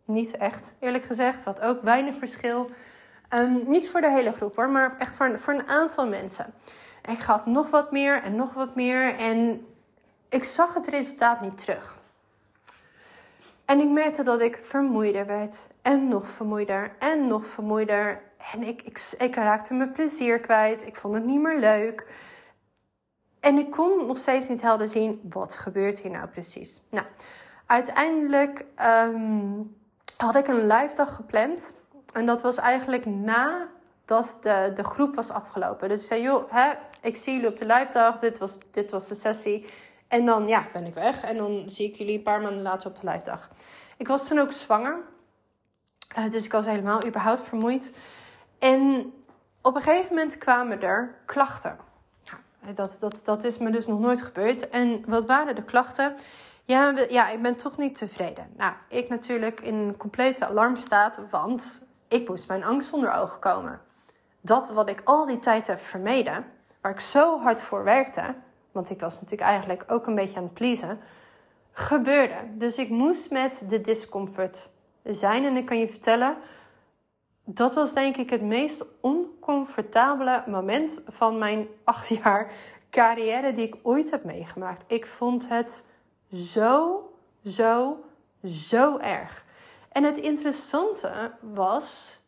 Niet 0.06 0.38
echt, 0.38 0.74
eerlijk 0.80 1.04
gezegd. 1.04 1.44
Had 1.44 1.62
ook 1.62 1.82
weinig 1.82 2.16
verschil. 2.18 2.70
Ehm, 3.30 3.60
niet 3.66 3.90
voor 3.90 4.02
de 4.02 4.12
hele 4.12 4.32
groep 4.32 4.56
hoor, 4.56 4.70
maar 4.70 4.96
echt 4.98 5.16
voor, 5.16 5.40
voor 5.40 5.54
een 5.54 5.68
aantal 5.68 6.08
mensen. 6.08 6.54
ik 7.06 7.18
gaf 7.20 7.46
nog 7.46 7.70
wat 7.70 7.92
meer 7.92 8.24
en 8.24 8.36
nog 8.36 8.54
wat 8.54 8.76
meer. 8.76 9.16
En 9.16 9.68
ik 10.30 10.44
zag 10.44 10.74
het 10.74 10.88
resultaat 10.88 11.42
niet 11.42 11.58
terug. 11.58 11.99
En 13.70 13.80
ik 13.80 13.90
merkte 13.90 14.24
dat 14.24 14.42
ik 14.42 14.60
vermoeider 14.64 15.26
werd. 15.26 15.68
En 15.82 16.08
nog 16.08 16.28
vermoeider. 16.28 16.92
En 17.00 17.28
nog 17.28 17.48
vermoeider. 17.48 18.22
En 18.54 18.64
ik, 18.64 18.82
ik, 18.82 19.16
ik 19.18 19.36
raakte 19.36 19.74
mijn 19.74 19.92
plezier 19.92 20.40
kwijt. 20.40 20.86
Ik 20.88 20.96
vond 20.96 21.14
het 21.14 21.26
niet 21.26 21.42
meer 21.42 21.60
leuk. 21.60 22.06
En 23.40 23.58
ik 23.58 23.72
kon 23.72 24.06
nog 24.06 24.18
steeds 24.18 24.48
niet 24.48 24.62
helder 24.62 24.90
zien, 24.90 25.22
wat 25.30 25.56
gebeurt 25.56 26.00
hier 26.00 26.12
nou 26.12 26.28
precies? 26.28 26.82
Nou, 26.90 27.06
uiteindelijk 27.66 28.66
ehm, 28.76 29.62
had 30.18 30.36
ik 30.36 30.48
een 30.48 30.68
live 30.68 30.96
dag 30.96 31.16
gepland. 31.16 31.76
En 32.14 32.26
dat 32.26 32.42
was 32.42 32.58
eigenlijk 32.58 33.06
nadat 33.06 34.38
de, 34.42 34.72
de 34.76 34.84
groep 34.84 35.16
was 35.16 35.30
afgelopen. 35.30 35.90
Dus 35.90 36.02
ik 36.02 36.08
zei, 36.08 36.22
joh, 36.22 36.52
hè, 36.52 36.72
ik 37.02 37.16
zie 37.16 37.34
jullie 37.34 37.50
op 37.50 37.58
de 37.58 37.66
live 37.66 37.92
dag. 37.92 38.20
Dit 38.20 38.38
was, 38.38 38.58
dit 38.72 38.92
was 38.92 39.08
de 39.08 39.16
sessie. 39.16 39.66
En 40.10 40.26
dan 40.26 40.48
ja, 40.48 40.68
ben 40.74 40.86
ik 40.86 40.94
weg. 40.94 41.24
En 41.24 41.38
dan 41.38 41.64
zie 41.66 41.88
ik 41.88 41.96
jullie 41.96 42.18
een 42.18 42.24
paar 42.24 42.42
maanden 42.42 42.62
later 42.62 42.90
op 42.90 42.96
de 42.96 43.10
live 43.10 43.24
dag. 43.24 43.50
Ik 43.98 44.08
was 44.08 44.28
toen 44.28 44.40
ook 44.40 44.52
zwanger. 44.52 44.98
Uh, 46.18 46.30
dus 46.30 46.46
ik 46.46 46.52
was 46.52 46.66
helemaal 46.66 47.06
überhaupt 47.06 47.42
vermoeid. 47.42 47.94
En 48.60 49.14
op 49.62 49.76
een 49.76 49.82
gegeven 49.82 50.16
moment 50.16 50.38
kwamen 50.38 50.82
er 50.82 51.16
klachten. 51.26 51.78
Dat, 52.76 52.98
dat, 53.00 53.22
dat 53.24 53.44
is 53.44 53.58
me 53.58 53.72
dus 53.72 53.88
nog 53.88 54.00
nooit 54.00 54.22
gebeurd. 54.22 54.70
En 54.70 55.04
wat 55.06 55.26
waren 55.26 55.56
de 55.56 55.64
klachten? 55.64 56.16
Ja, 56.66 56.94
ja, 57.10 57.30
ik 57.30 57.42
ben 57.42 57.56
toch 57.56 57.78
niet 57.78 57.98
tevreden. 57.98 58.50
Nou, 58.58 58.74
ik 58.88 59.10
natuurlijk 59.10 59.62
in 59.62 59.96
complete 59.98 60.48
alarmstaat, 60.48 61.20
want 61.30 61.88
ik 62.08 62.30
moest 62.30 62.48
mijn 62.48 62.64
angst 62.64 62.94
onder 62.94 63.14
ogen 63.14 63.40
komen. 63.40 63.82
Dat 64.42 64.70
wat 64.70 64.90
ik 64.90 65.02
al 65.04 65.26
die 65.26 65.40
tijd 65.40 65.68
heb 65.68 65.80
vermeden, 65.80 66.46
waar 66.82 66.92
ik 66.92 67.00
zo 67.00 67.40
hard 67.40 67.62
voor 67.62 67.84
werkte, 67.84 68.36
want 68.72 68.90
ik 68.90 69.00
was 69.00 69.14
natuurlijk 69.14 69.42
eigenlijk 69.42 69.84
ook 69.88 70.08
een 70.08 70.16
beetje 70.16 70.38
aan 70.38 70.44
het 70.44 70.54
pleasen, 70.54 71.00
gebeurde. 71.72 72.36
Dus 72.54 72.78
ik 72.78 72.90
moest 72.90 73.32
met 73.32 73.64
de 73.70 73.82
discomfort 73.82 74.70
zijn. 75.04 75.46
En 75.46 75.58
ik 75.58 75.66
kan 75.66 75.80
je 75.80 75.88
vertellen, 75.88 76.38
dat 77.44 77.76
was 77.76 77.94
denk 77.94 78.18
ik 78.18 78.30
het 78.30 78.42
meest 78.42 78.86
oncomfortabele 79.00 80.44
moment 80.48 81.00
van 81.08 81.38
mijn 81.38 81.68
acht 81.84 82.08
jaar 82.08 82.52
carrière 82.90 83.54
die 83.54 83.68
ik 83.68 83.76
ooit 83.82 84.12
heb 84.12 84.24
meegemaakt. 84.24 84.84
Ik 84.88 85.06
vond 85.06 85.50
het 85.50 85.86
zo, 86.34 87.04
zo, 87.46 88.04
zo 88.46 88.98
erg. 88.98 89.46
En 89.92 90.04
het 90.04 90.18
interessante 90.18 91.32
was, 91.40 92.20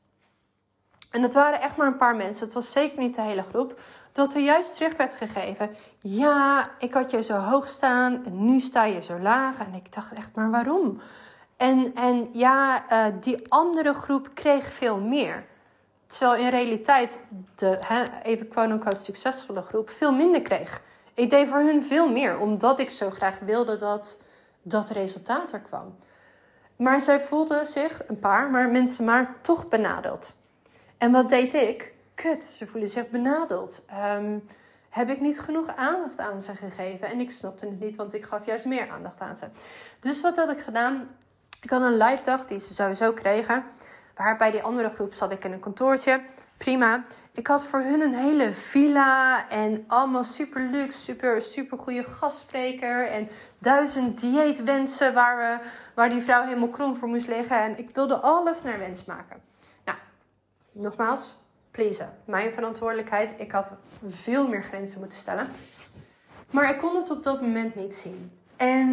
en 1.12 1.22
het 1.22 1.34
waren 1.34 1.62
echt 1.62 1.76
maar 1.76 1.88
een 1.88 1.98
paar 1.98 2.16
mensen, 2.16 2.46
het 2.46 2.54
was 2.54 2.72
zeker 2.72 3.00
niet 3.00 3.16
de 3.16 3.22
hele 3.22 3.44
groep, 3.44 3.80
dat 4.12 4.34
er 4.34 4.42
juist 4.42 4.76
terug 4.76 4.98
werd 4.98 5.16
gegeven: 5.16 5.76
ja, 6.00 6.70
ik 6.80 6.94
had 6.94 7.12
je 7.12 7.24
zo 7.24 7.36
hoog 7.36 7.68
staan 7.68 8.26
en 8.26 8.46
nu 8.46 8.60
sta 8.60 8.84
je 8.84 9.02
zo 9.02 9.20
laag. 9.20 9.60
En 9.60 9.74
ik 9.74 9.94
dacht 9.94 10.14
echt, 10.14 10.36
maar 10.36 10.52
waarom? 10.52 11.02
En, 11.58 11.96
en 11.96 12.30
ja, 12.34 12.84
uh, 12.92 13.14
die 13.20 13.52
andere 13.52 13.94
groep 13.94 14.30
kreeg 14.34 14.72
veel 14.72 15.00
meer. 15.00 15.44
Terwijl 16.08 16.42
in 16.42 16.50
realiteit 16.50 17.24
de, 17.56 17.78
hè, 17.80 18.04
even 18.24 18.48
quote-unquote 18.48 19.04
succesvolle 19.04 19.62
groep 19.62 19.90
veel 19.90 20.14
minder 20.14 20.42
kreeg. 20.42 20.82
Ik 21.14 21.30
deed 21.30 21.50
voor 21.50 21.60
hun 21.60 21.84
veel 21.84 22.10
meer, 22.10 22.40
omdat 22.40 22.80
ik 22.80 22.90
zo 22.90 23.10
graag 23.10 23.40
wilde 23.40 23.78
dat 23.78 24.22
dat 24.62 24.90
resultaat 24.90 25.52
er 25.52 25.60
kwam. 25.60 25.96
Maar 26.76 27.00
zij 27.00 27.22
voelden 27.22 27.68
zich, 27.68 28.02
een 28.08 28.20
paar, 28.20 28.50
maar 28.50 28.70
mensen 28.70 29.06
maar 29.06 29.36
toch 29.42 29.68
benadeeld. 29.68 30.36
En 30.98 31.12
wat 31.12 31.30
deed 31.30 31.54
ik? 31.54 31.91
Kut, 32.16 32.44
ze 32.44 32.68
voelen 32.68 32.90
zich 32.90 33.10
benadeeld. 33.10 33.86
Um, 34.18 34.44
heb 34.90 35.10
ik 35.10 35.22
niet 35.22 35.40
genoeg 35.40 35.76
aandacht 35.76 36.20
aan 36.20 36.42
ze 36.42 36.56
gegeven? 36.56 37.08
En 37.08 37.20
ik 37.20 37.32
snapte 37.32 37.66
het 37.66 37.80
niet, 37.80 37.96
want 37.96 38.14
ik 38.14 38.24
gaf 38.24 38.46
juist 38.46 38.66
meer 38.66 38.90
aandacht 38.90 39.20
aan 39.20 39.38
ze. 39.38 39.46
Dus 40.00 40.22
wat 40.22 40.36
had 40.36 40.52
ik 40.52 40.60
gedaan? 40.60 41.08
Ik 41.62 41.70
had 41.70 41.82
een 41.82 41.98
live 41.98 42.24
dag 42.24 42.46
die 42.46 42.60
ze 42.60 42.74
sowieso 42.74 43.14
kregen. 43.14 43.64
Waar 44.16 44.38
bij 44.38 44.52
die 44.52 44.64
andere 44.64 44.90
groep 44.90 45.14
zat 45.14 45.32
ik 45.32 45.44
in 45.44 45.52
een 45.52 45.60
kantoortje. 45.60 46.22
Prima. 46.58 47.04
Ik 47.32 47.48
had 47.48 47.66
voor 47.66 47.80
hun 47.80 48.02
een 48.02 48.16
hele 48.16 48.54
villa 48.54 49.50
en 49.50 49.84
allemaal 49.88 50.24
super 50.24 50.62
luxe, 50.62 51.00
super, 51.00 51.42
super 51.42 51.78
goede 51.78 52.04
gastspreker. 52.04 53.08
En 53.08 53.30
duizend 53.58 54.20
dieetwensen 54.20 55.14
waar, 55.14 55.38
we, 55.38 55.70
waar 55.96 56.10
die 56.10 56.22
vrouw 56.22 56.44
helemaal 56.44 56.70
krom 56.70 56.98
voor 56.98 57.08
moest 57.08 57.28
liggen. 57.28 57.58
En 57.58 57.78
ik 57.78 57.90
wilde 57.96 58.16
alles 58.16 58.64
naar 58.64 58.80
wens 58.80 59.06
maken. 59.06 59.42
Nou, 59.86 59.98
nogmaals, 60.72 61.36
pleasen. 61.72 62.18
Mijn 62.26 62.54
verantwoordelijkheid. 62.54 63.34
Ik 63.38 63.52
had 63.52 63.72
veel 64.08 64.48
meer 64.48 64.64
grenzen 64.64 65.00
moeten 65.00 65.18
stellen. 65.18 65.48
Maar 66.50 66.70
ik 66.70 66.78
kon 66.78 66.96
het 66.96 67.10
op 67.10 67.24
dat 67.24 67.42
moment 67.42 67.76
niet 67.76 67.96
zien. 67.96 68.32
En 68.58 68.90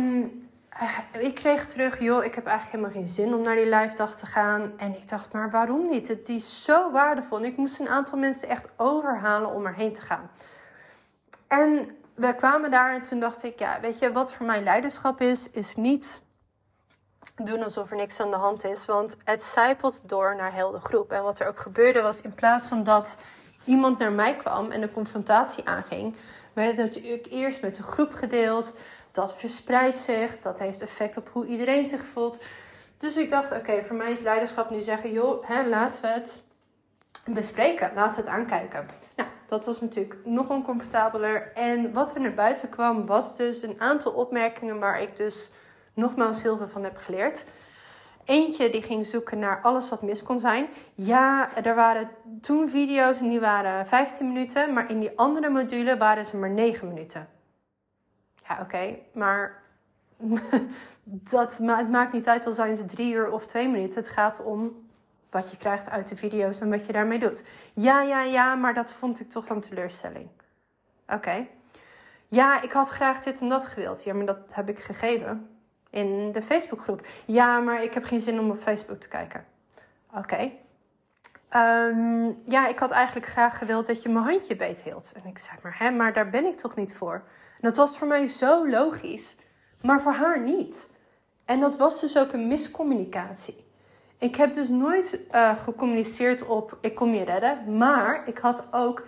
uh, 0.83 1.23
ik 1.25 1.35
kreeg 1.35 1.69
terug, 1.69 2.01
joh, 2.01 2.25
ik 2.25 2.35
heb 2.35 2.47
eigenlijk 2.47 2.77
helemaal 2.77 3.03
geen 3.03 3.15
zin 3.15 3.35
om 3.35 3.43
naar 3.43 3.57
die 3.57 3.75
live 3.75 3.97
dag 3.97 4.17
te 4.17 4.27
gaan. 4.27 4.73
En 4.77 4.95
ik 4.95 5.09
dacht, 5.09 5.33
maar 5.33 5.51
waarom 5.51 5.89
niet? 5.89 6.09
Het 6.09 6.29
is 6.29 6.65
zo 6.65 6.91
waardevol. 6.91 7.39
En 7.39 7.45
ik 7.45 7.57
moest 7.57 7.79
een 7.81 7.89
aantal 7.89 8.19
mensen 8.19 8.49
echt 8.49 8.69
overhalen 8.77 9.55
om 9.55 9.67
erheen 9.67 9.93
te 9.93 10.01
gaan. 10.01 10.31
En 11.49 11.97
we 12.15 12.35
kwamen 12.35 12.71
daar 12.71 12.95
en 12.95 13.03
toen 13.03 13.21
dacht 13.21 13.43
ik, 13.43 13.59
ja, 13.59 13.81
weet 13.81 13.99
je, 13.99 14.13
wat 14.13 14.33
voor 14.33 14.47
mij 14.47 14.63
leiderschap 14.63 15.21
is, 15.21 15.51
is 15.51 15.77
niet 15.77 16.23
doen 17.45 17.63
alsof 17.63 17.91
er 17.91 17.97
niks 17.97 18.21
aan 18.21 18.31
de 18.31 18.37
hand 18.37 18.65
is. 18.65 18.87
Want 18.87 19.17
het 19.25 19.43
zijpelt 19.43 20.01
door 20.03 20.37
naar 20.37 20.53
heel 20.53 20.71
de 20.71 20.81
groep. 20.81 21.13
En 21.13 21.23
wat 21.23 21.41
er 21.41 21.49
ook 21.49 21.59
gebeurde 21.59 22.01
was, 22.01 22.21
in 22.21 22.35
plaats 22.35 22.67
van 22.67 22.85
dat 22.85 23.17
iemand 23.65 23.99
naar 23.99 24.13
mij 24.13 24.37
kwam 24.37 24.71
en 24.71 24.81
de 24.81 24.93
confrontatie 24.93 25.69
aanging, 25.69 26.17
werd 26.53 26.77
het 26.77 26.87
natuurlijk 26.87 27.27
eerst 27.31 27.63
met 27.63 27.77
de 27.77 27.83
groep 27.83 28.13
gedeeld 28.13 28.75
dat 29.13 29.37
verspreidt 29.37 29.99
zich. 29.99 30.41
Dat 30.41 30.59
heeft 30.59 30.83
effect 30.83 31.17
op 31.17 31.29
hoe 31.33 31.47
iedereen 31.47 31.89
zich 31.89 32.05
voelt. 32.05 32.39
Dus 32.99 33.17
ik 33.17 33.31
dacht, 33.31 33.53
oké, 33.53 33.85
voor 33.87 33.97
mij 33.97 34.13
is 34.13 34.21
leiderschap 34.21 34.71
nu 34.71 34.81
zeggen, 34.81 35.13
joh, 35.13 35.49
hè, 35.49 35.69
laten 35.69 36.03
we 36.03 36.09
het 36.09 36.45
bespreken. 37.27 37.91
Laten 37.95 38.25
we 38.25 38.31
het 38.31 38.39
aankijken. 38.39 38.89
Nou, 39.17 39.29
dat 39.47 39.65
was 39.65 39.81
natuurlijk 39.81 40.17
nog 40.25 40.49
oncomfortabeler. 40.49 41.53
En 41.55 41.93
wat 41.93 42.15
er 42.15 42.21
naar 42.21 42.35
buiten 42.35 42.69
kwam, 42.69 43.07
was 43.07 43.37
dus 43.37 43.63
een 43.63 43.81
aantal 43.81 44.13
opmerkingen 44.13 44.79
waar 44.79 45.03
ik 45.03 45.17
dus 45.17 45.51
nogmaals 45.99 46.43
heel 46.43 46.69
van 46.69 46.85
heb 46.85 46.97
geleerd. 46.97 47.45
Eentje 48.25 48.71
die 48.71 48.83
ging 48.83 49.07
zoeken 49.07 49.39
naar 49.39 49.61
alles 49.63 49.89
wat 49.89 50.03
mis 50.03 50.23
kon 50.23 50.41
zijn. 50.41 50.69
Ja, 50.95 51.57
er 51.65 51.75
waren 51.75 52.11
toen 52.41 52.71
video's 52.71 53.19
en 53.19 53.29
die 53.29 53.41
waren 53.41 53.87
15 53.87 54.27
minuten, 54.33 54.73
maar 54.73 54.91
in 54.91 55.01
die 55.01 55.19
andere 55.19 55.49
module 55.49 55.97
waren 55.97 56.27
ze 56.27 56.37
maar 56.37 56.51
9 56.51 56.89
minuten. 56.89 57.29
Ja, 58.49 58.59
oké, 58.61 58.99
maar 59.13 59.63
dat 61.31 61.57
het 61.57 61.91
maakt 61.91 62.13
niet 62.13 62.29
uit 62.29 62.47
al 62.47 62.53
zijn 62.53 62.77
ze 62.77 62.85
drie 62.85 63.13
uur 63.13 63.31
of 63.31 63.47
twee 63.47 63.69
minuten. 63.69 63.99
Het 63.99 64.09
gaat 64.09 64.43
om 64.43 64.87
wat 65.31 65.51
je 65.51 65.57
krijgt 65.57 65.91
uit 65.91 66.09
de 66.09 66.17
video's 66.17 66.61
en 66.61 66.71
wat 66.71 66.87
je 66.87 66.93
daarmee 66.93 67.19
doet. 67.19 67.45
Ja, 67.75 68.03
ja, 68.03 68.23
ja, 68.23 68.55
maar 68.55 68.75
dat 68.75 68.93
vond 68.93 69.21
ik 69.21 69.31
toch 69.31 69.49
een 69.49 69.61
teleurstelling. 69.61 70.29
Oké. 71.09 71.47
Ja, 72.29 72.63
ik 72.63 72.73
had 72.73 72.89
graag 72.89 73.23
dit 73.23 73.41
en 73.41 73.49
dat 73.49 73.67
gewild. 73.67 74.05
Ja, 74.05 74.15
maar 74.15 74.27
dat 74.27 74.55
heb 74.55 74.69
ik 74.69 74.79
gegeven 74.79 75.58
in 75.99 76.33
de 76.33 76.43
Facebookgroep. 76.43 77.07
Ja, 77.25 77.59
maar 77.59 77.83
ik 77.83 77.95
heb 77.95 78.05
geen 78.05 78.21
zin 78.21 78.41
om 78.41 78.51
op 78.51 78.63
Facebook 78.63 79.01
te 79.01 79.09
kijken. 79.09 79.45
Oké. 80.15 80.51
Ehm, 81.49 82.33
ja, 82.45 82.69
ik 82.69 82.79
had 82.79 82.91
eigenlijk 82.91 83.27
graag 83.27 83.59
gewild 83.59 83.87
dat 83.87 84.03
je 84.03 84.09
mijn 84.09 84.25
handje 84.25 84.57
beet 84.57 84.83
hield. 84.83 85.13
En 85.15 85.31
ik 85.31 85.39
zei, 85.39 85.59
maar 85.63 85.79
hè, 85.79 85.91
maar 85.91 86.13
daar 86.13 86.31
ben 86.31 86.45
ik 86.45 86.57
toch 86.57 86.77
niet 86.77 86.95
voor? 86.95 87.15
En 87.15 87.61
dat 87.61 87.77
was 87.77 87.99
voor 87.99 88.09
mij 88.09 88.27
zo 88.27 88.69
logisch, 88.69 89.37
maar 89.83 90.03
voor 90.03 90.13
haar 90.13 90.41
niet. 90.41 90.91
En 91.45 91.61
dat 91.61 91.77
was 91.77 92.01
dus 92.01 92.19
ook 92.19 92.33
een 92.33 92.49
miscommunicatie. 92.49 93.67
Ik 94.19 94.37
heb 94.37 94.55
dus 94.55 94.69
nooit 94.69 95.21
uh, 95.33 95.59
gecommuniceerd 95.59 96.47
op 96.47 96.79
ik 96.81 96.95
kom 96.95 97.15
je 97.15 97.25
redden, 97.25 97.77
maar 97.77 98.29
ik 98.29 98.39
had 98.39 98.65
ook 98.71 99.07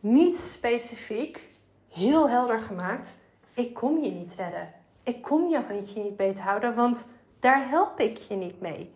niet 0.00 0.36
specifiek 0.36 1.48
heel 1.88 2.28
helder 2.28 2.60
gemaakt: 2.60 3.18
ik 3.54 3.74
kom 3.74 3.98
je 3.98 4.10
niet 4.10 4.34
redden. 4.34 4.72
Ik 5.04 5.22
kom 5.22 5.46
je 5.46 5.60
handje 5.68 6.02
niet 6.02 6.16
beter 6.16 6.44
houden, 6.44 6.74
want 6.74 7.08
daar 7.40 7.68
help 7.68 8.00
ik 8.00 8.16
je 8.16 8.34
niet 8.34 8.60
mee. 8.60 8.94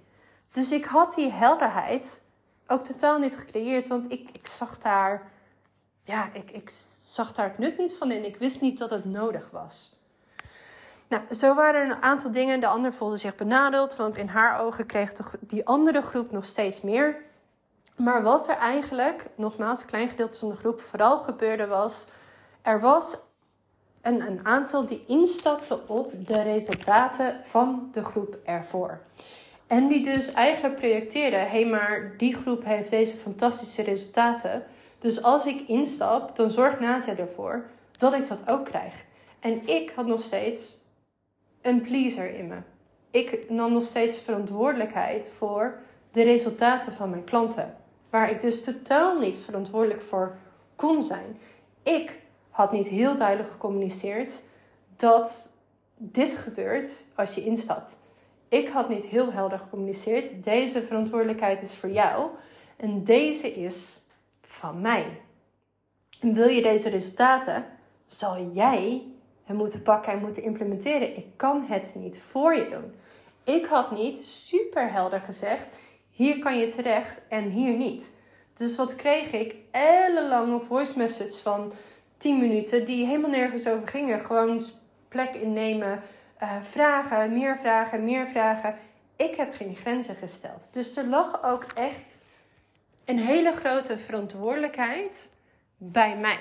Dus 0.53 0.73
ik 0.73 0.85
had 0.85 1.14
die 1.14 1.31
helderheid 1.31 2.23
ook 2.66 2.85
totaal 2.85 3.18
niet 3.18 3.37
gecreëerd, 3.37 3.88
want 3.88 4.12
ik, 4.12 4.29
ik 4.33 4.47
zag 4.47 4.79
daar 4.79 5.31
ja, 6.09 6.29
ik, 6.33 6.51
ik 6.51 6.71
zag 7.11 7.33
daar 7.33 7.49
het 7.49 7.59
nut 7.59 7.79
niet 7.79 7.97
van 7.97 8.11
in. 8.11 8.25
Ik 8.25 8.37
wist 8.37 8.61
niet 8.61 8.79
dat 8.79 8.90
het 8.90 9.05
nodig 9.05 9.49
was. 9.51 9.97
Nou, 11.09 11.23
zo 11.35 11.55
waren 11.55 11.81
er 11.81 11.90
een 11.90 12.03
aantal 12.03 12.33
dingen. 12.33 12.61
De 12.61 12.66
ander 12.66 12.92
voelde 12.92 13.16
zich 13.16 13.37
benadeeld, 13.37 13.97
want 13.97 14.16
in 14.16 14.29
haar 14.29 14.61
ogen 14.61 14.87
kreeg 14.87 15.12
die 15.40 15.66
andere 15.66 16.03
groep 16.03 16.31
nog 16.31 16.44
steeds 16.44 16.81
meer. 16.81 17.16
Maar 17.97 18.23
wat 18.23 18.49
er 18.49 18.57
eigenlijk, 18.57 19.27
nogmaals, 19.35 19.81
een 19.81 19.87
klein 19.87 20.09
gedeelte 20.09 20.38
van 20.38 20.49
de 20.49 20.57
groep, 20.57 20.81
vooral 20.81 21.18
gebeurde 21.18 21.66
was... 21.66 22.07
Er 22.62 22.81
was 22.81 23.18
een, 24.09 24.21
een 24.27 24.40
aantal 24.42 24.87
die 24.87 25.05
instapten 25.07 25.88
op 25.88 26.27
de 26.27 26.42
resultaten 26.42 27.40
van 27.44 27.88
de 27.92 28.05
groep 28.05 28.37
ervoor. 28.44 29.01
En 29.66 29.88
die 29.88 30.05
dus 30.05 30.33
eigenlijk 30.33 30.77
projecteerden: 30.77 31.40
hé, 31.40 31.47
hey, 31.47 31.66
maar 31.66 32.12
die 32.16 32.35
groep 32.35 32.64
heeft 32.64 32.90
deze 32.90 33.16
fantastische 33.16 33.83
resultaten. 33.83 34.64
Dus 34.99 35.23
als 35.23 35.47
ik 35.47 35.68
instap, 35.68 36.37
dan 36.37 36.51
zorgt 36.51 36.81
Nadia 36.81 37.16
ervoor 37.16 37.64
dat 37.99 38.14
ik 38.14 38.29
dat 38.29 38.38
ook 38.47 38.64
krijg. 38.64 38.94
En 39.40 39.66
ik 39.66 39.92
had 39.94 40.07
nog 40.07 40.23
steeds 40.23 40.77
een 41.62 41.81
pleaser 41.81 42.35
in 42.35 42.47
me. 42.47 42.57
Ik 43.11 43.51
nam 43.51 43.73
nog 43.73 43.85
steeds 43.85 44.18
verantwoordelijkheid 44.18 45.33
voor 45.37 45.79
de 46.12 46.23
resultaten 46.23 46.92
van 46.92 47.11
mijn 47.11 47.25
klanten. 47.25 47.77
Waar 48.11 48.31
ik 48.31 48.40
dus 48.40 48.64
totaal 48.64 49.18
niet 49.18 49.38
verantwoordelijk 49.38 50.03
voor 50.03 50.37
kon 50.77 51.03
zijn. 51.03 51.38
Ik 51.83 52.18
had 52.59 52.73
niet 52.73 52.88
heel 52.88 53.16
duidelijk 53.16 53.49
gecommuniceerd 53.51 54.42
dat 54.97 55.53
dit 55.97 56.35
gebeurt 56.35 56.90
als 57.14 57.35
je 57.35 57.44
instapt. 57.44 57.97
Ik 58.49 58.68
had 58.68 58.88
niet 58.88 59.05
heel 59.05 59.33
helder 59.33 59.59
gecommuniceerd. 59.59 60.44
Deze 60.44 60.83
verantwoordelijkheid 60.83 61.62
is 61.62 61.75
voor 61.75 61.90
jou 61.90 62.31
en 62.77 63.05
deze 63.05 63.55
is 63.55 64.01
van 64.42 64.81
mij. 64.81 65.21
En 66.21 66.35
wil 66.35 66.49
je 66.49 66.62
deze 66.62 66.88
resultaten, 66.88 67.66
zal 68.07 68.51
jij 68.53 69.03
hem 69.44 69.57
moeten 69.57 69.83
pakken 69.83 70.12
en 70.12 70.21
moeten 70.21 70.42
implementeren. 70.42 71.16
Ik 71.16 71.27
kan 71.37 71.64
het 71.68 71.94
niet 71.94 72.21
voor 72.21 72.55
je 72.55 72.68
doen. 72.68 72.94
Ik 73.55 73.66
had 73.66 73.90
niet 73.90 74.25
super 74.25 74.92
helder 74.92 75.21
gezegd: 75.21 75.66
hier 76.11 76.38
kan 76.38 76.59
je 76.59 76.66
terecht 76.66 77.21
en 77.29 77.51
hier 77.51 77.77
niet. 77.77 78.16
Dus 78.55 78.77
wat 78.77 78.97
kreeg 78.97 79.33
ik? 79.33 79.55
Ellenlange 79.71 80.61
voice 80.61 80.99
message 80.99 81.42
van 81.42 81.73
10 82.18 82.38
minuten 82.38 82.85
die 82.85 83.07
helemaal 83.07 83.31
nergens 83.31 83.66
over 83.66 83.88
gingen. 83.88 84.20
Gewoon 84.20 84.62
plek 85.09 85.35
innemen, 85.35 86.02
uh, 86.42 86.52
vragen, 86.62 87.33
meer 87.33 87.59
vragen, 87.59 88.04
meer 88.04 88.26
vragen. 88.26 88.74
Ik 89.16 89.35
heb 89.35 89.54
geen 89.54 89.76
grenzen 89.76 90.14
gesteld. 90.14 90.68
Dus 90.70 90.96
er 90.96 91.07
lag 91.07 91.44
ook 91.44 91.64
echt 91.64 92.18
een 93.04 93.18
hele 93.18 93.52
grote 93.52 93.98
verantwoordelijkheid 93.98 95.28
bij 95.76 96.16
mij. 96.16 96.38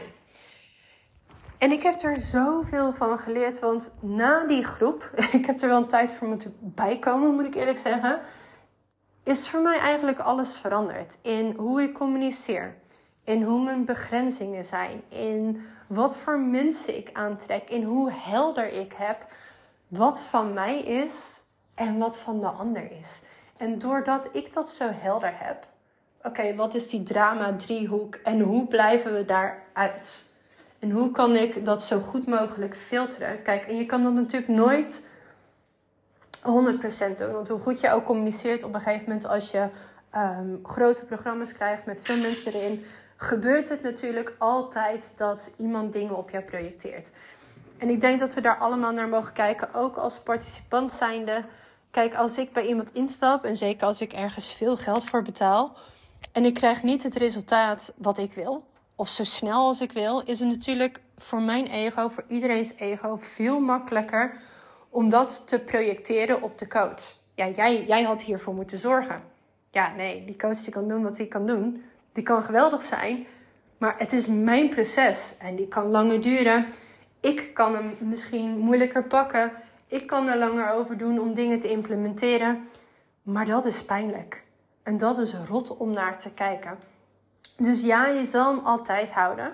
En 1.57 1.71
ik 1.71 1.83
heb 1.83 2.03
er 2.03 2.15
zoveel 2.15 2.93
van 2.93 3.19
geleerd, 3.19 3.59
want 3.59 3.93
na 3.99 4.45
die 4.45 4.63
groep, 4.63 5.11
ik 5.31 5.45
heb 5.45 5.61
er 5.61 5.67
wel 5.67 5.77
een 5.77 5.87
tijd 5.87 6.09
voor 6.09 6.27
moeten 6.27 6.55
bijkomen, 6.59 7.35
moet 7.35 7.45
ik 7.45 7.55
eerlijk 7.55 7.77
zeggen, 7.77 8.19
is 9.23 9.49
voor 9.49 9.61
mij 9.61 9.79
eigenlijk 9.79 10.19
alles 10.19 10.57
veranderd. 10.57 11.17
In 11.21 11.53
hoe 11.57 11.81
ik 11.81 11.93
communiceer, 11.93 12.75
in 13.27 13.43
hoe 13.43 13.63
mijn 13.63 13.85
begrenzingen 13.85 14.65
zijn, 14.65 15.01
in 15.09 15.61
wat 15.87 16.17
voor 16.17 16.39
mensen 16.39 16.97
ik 16.97 17.09
aantrek, 17.13 17.69
in 17.69 17.83
hoe 17.83 18.11
helder 18.11 18.67
ik 18.67 18.93
heb 18.97 19.25
wat 19.87 20.21
van 20.21 20.53
mij 20.53 20.79
is 20.79 21.41
en 21.75 21.97
wat 21.97 22.19
van 22.19 22.39
de 22.39 22.47
ander 22.47 22.91
is. 22.99 23.21
En 23.57 23.77
doordat 23.77 24.29
ik 24.31 24.53
dat 24.53 24.69
zo 24.69 24.89
helder 24.93 25.33
heb, 25.33 25.67
oké, 26.23 26.55
wat 26.55 26.73
is 26.73 26.89
die 26.89 27.03
drama 27.03 27.55
driehoek 27.55 28.15
en 28.15 28.39
hoe 28.39 28.67
blijven 28.67 29.13
we 29.13 29.25
daaruit? 29.25 30.25
En 30.79 30.91
hoe 30.91 31.11
kan 31.11 31.35
ik 31.35 31.65
dat 31.65 31.83
zo 31.83 31.99
goed 31.99 32.27
mogelijk 32.27 32.75
filteren? 32.75 33.41
Kijk, 33.41 33.65
en 33.65 33.75
je 33.75 33.85
kan 33.85 34.03
dat 34.03 34.13
natuurlijk 34.13 34.51
nooit 34.51 35.09
100% 36.39 37.17
doen. 37.17 37.31
Want 37.31 37.47
hoe 37.47 37.59
goed 37.59 37.79
je 37.79 37.91
ook 37.91 38.05
communiceert 38.05 38.63
op 38.63 38.73
een 38.73 38.81
gegeven 38.81 39.05
moment 39.07 39.27
als 39.27 39.51
je 39.51 39.67
ehm, 40.11 40.55
grote 40.63 41.05
programma's 41.05 41.53
krijgt 41.53 41.85
met 41.85 42.01
veel 42.01 42.17
mensen 42.17 42.53
erin, 42.53 42.83
gebeurt 43.17 43.69
het 43.69 43.83
natuurlijk 43.83 44.35
altijd 44.37 45.11
dat 45.15 45.51
iemand 45.57 45.93
dingen 45.93 46.17
op 46.17 46.29
jou 46.29 46.43
projecteert. 46.43 47.11
En 47.77 47.89
ik 47.89 48.01
denk 48.01 48.19
dat 48.19 48.33
we 48.33 48.41
daar 48.41 48.57
allemaal 48.57 48.91
naar 48.91 49.07
mogen 49.07 49.33
kijken, 49.33 49.73
ook 49.73 49.95
als 49.95 50.19
participant 50.19 50.91
zijnde. 50.91 51.43
Kijk, 51.91 52.15
als 52.15 52.37
ik 52.37 52.53
bij 52.53 52.65
iemand 52.65 52.93
instap, 52.93 53.43
en 53.43 53.57
zeker 53.57 53.87
als 53.87 54.01
ik 54.01 54.13
ergens 54.13 54.53
veel 54.53 54.77
geld 54.77 55.03
voor 55.03 55.21
betaal, 55.21 55.77
en 56.31 56.45
ik 56.45 56.53
krijg 56.53 56.83
niet 56.83 57.03
het 57.03 57.15
resultaat 57.15 57.93
wat 57.97 58.17
ik 58.17 58.33
wil, 58.33 58.63
of 58.95 59.09
zo 59.09 59.23
snel 59.23 59.67
als 59.67 59.81
ik 59.81 59.91
wil, 59.91 60.21
is 60.25 60.39
het 60.39 60.49
natuurlijk 60.49 60.99
voor 61.17 61.41
mijn 61.41 61.67
ego, 61.67 62.09
voor 62.09 62.23
iedereen's 62.27 62.73
ego, 62.77 63.17
veel 63.21 63.59
makkelijker 63.59 64.37
om 64.89 65.09
dat 65.09 65.43
te 65.47 65.59
projecteren 65.59 66.41
op 66.41 66.57
de 66.57 66.67
coach. 66.67 67.17
Ja, 67.35 67.47
jij, 67.47 67.85
jij 67.85 68.03
had 68.03 68.21
hiervoor 68.21 68.53
moeten 68.53 68.79
zorgen. 68.79 69.21
Ja, 69.71 69.93
nee, 69.95 70.25
die 70.25 70.35
coach 70.35 70.59
die 70.59 70.73
kan 70.73 70.87
doen 70.87 71.03
wat 71.03 71.17
hij 71.17 71.25
kan 71.25 71.45
doen. 71.45 71.83
Die 72.17 72.25
kan 72.25 72.43
geweldig 72.43 72.81
zijn, 72.81 73.27
maar 73.77 73.95
het 73.97 74.13
is 74.13 74.25
mijn 74.25 74.69
proces 74.69 75.33
en 75.39 75.55
die 75.55 75.67
kan 75.67 75.87
langer 75.87 76.21
duren. 76.21 76.65
Ik 77.19 77.53
kan 77.53 77.75
hem 77.75 77.95
misschien 77.99 78.57
moeilijker 78.57 79.03
pakken. 79.03 79.51
Ik 79.87 80.07
kan 80.07 80.27
er 80.27 80.37
langer 80.37 80.71
over 80.71 80.97
doen 80.97 81.19
om 81.19 81.33
dingen 81.33 81.59
te 81.59 81.69
implementeren. 81.69 82.67
Maar 83.21 83.45
dat 83.45 83.65
is 83.65 83.85
pijnlijk. 83.85 84.43
En 84.83 84.97
dat 84.97 85.17
is 85.17 85.35
rot 85.47 85.77
om 85.77 85.93
naar 85.93 86.19
te 86.19 86.29
kijken. 86.29 86.79
Dus 87.57 87.81
ja, 87.81 88.07
je 88.07 88.25
zal 88.25 88.55
hem 88.55 88.65
altijd 88.65 89.11
houden. 89.11 89.53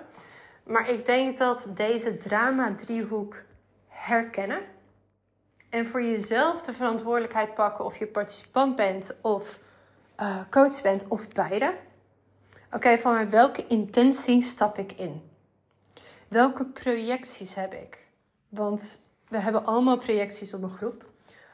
Maar 0.62 0.90
ik 0.90 1.06
denk 1.06 1.38
dat 1.38 1.66
deze 1.74 2.16
drama-driehoek 2.16 3.42
herkennen. 3.88 4.60
En 5.70 5.86
voor 5.86 6.02
jezelf 6.02 6.62
de 6.62 6.72
verantwoordelijkheid 6.72 7.54
pakken 7.54 7.84
of 7.84 7.96
je 7.96 8.06
participant 8.06 8.76
bent 8.76 9.16
of 9.20 9.58
uh, 10.20 10.36
coach 10.50 10.82
bent 10.82 11.04
of 11.08 11.28
beide. 11.28 11.74
Oké, 12.74 12.98
vanuit 12.98 13.30
welke 13.30 13.66
intentie 13.66 14.42
stap 14.42 14.78
ik 14.78 14.92
in? 14.92 15.22
Welke 16.28 16.64
projecties 16.64 17.54
heb 17.54 17.72
ik? 17.72 17.98
Want 18.48 19.04
we 19.28 19.36
hebben 19.36 19.66
allemaal 19.66 19.98
projecties 19.98 20.54
op 20.54 20.62
een 20.62 20.76
groep. 20.76 21.04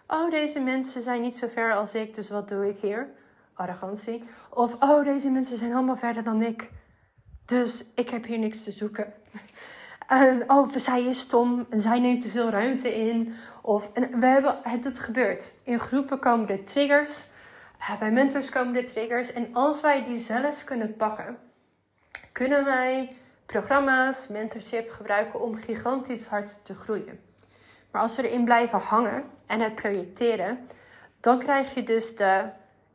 Oh, 0.07 0.31
deze 0.31 0.59
mensen 0.59 1.03
zijn 1.03 1.21
niet 1.21 1.37
zo 1.37 1.49
ver 1.49 1.75
als 1.75 1.95
ik, 1.95 2.15
dus 2.15 2.29
wat 2.29 2.49
doe 2.49 2.69
ik 2.69 2.79
hier? 2.79 3.09
Arrogantie. 3.55 4.25
Of, 4.51 4.77
oh, 4.79 5.05
deze 5.05 5.31
mensen 5.31 5.57
zijn 5.57 5.75
allemaal 5.75 5.97
verder 5.97 6.23
dan 6.25 6.43
ik. 6.43 6.71
Dus 7.45 7.85
ik 7.95 8.09
heb 8.09 8.25
hier 8.25 8.39
niks 8.39 8.65
te 8.65 8.73
zoeken. 8.73 9.13
En, 10.09 10.51
oh, 10.51 10.75
zij 10.77 11.05
is 11.05 11.19
stom 11.19 11.67
en 11.71 11.81
zij 11.81 12.01
neemt 12.01 12.23
te 12.23 12.29
veel 12.29 12.49
ruimte 12.49 12.95
in. 12.95 13.35
Of, 13.63 13.91
en 13.93 14.21
we 14.21 14.27
hebben 14.27 14.59
het, 14.63 14.99
gebeurt. 14.99 15.53
In 15.63 15.81
groepen 15.81 16.19
komen 16.19 16.49
er 16.49 16.65
triggers. 16.65 17.27
Bij 17.99 18.11
mentors 18.11 18.51
komen 18.51 18.77
er 18.77 18.87
triggers. 18.87 19.33
En 19.33 19.55
als 19.55 19.81
wij 19.81 20.05
die 20.05 20.19
zelf 20.19 20.65
kunnen 20.65 20.97
pakken, 20.97 21.39
kunnen 22.33 22.65
wij 22.65 23.17
programma's, 23.47 24.29
mentorship 24.29 24.91
gebruiken 24.91 25.41
om 25.41 25.57
gigantisch 25.57 26.27
hard 26.27 26.65
te 26.65 26.75
groeien. 26.75 27.21
Maar 27.91 28.03
als 28.03 28.17
we 28.17 28.29
erin 28.29 28.45
blijven 28.45 28.79
hangen 28.79 29.25
en 29.47 29.61
het 29.61 29.75
projecteren, 29.75 30.67
dan 31.21 31.39
krijg 31.39 31.75
je 31.75 31.83
dus 31.83 32.17
de 32.17 32.45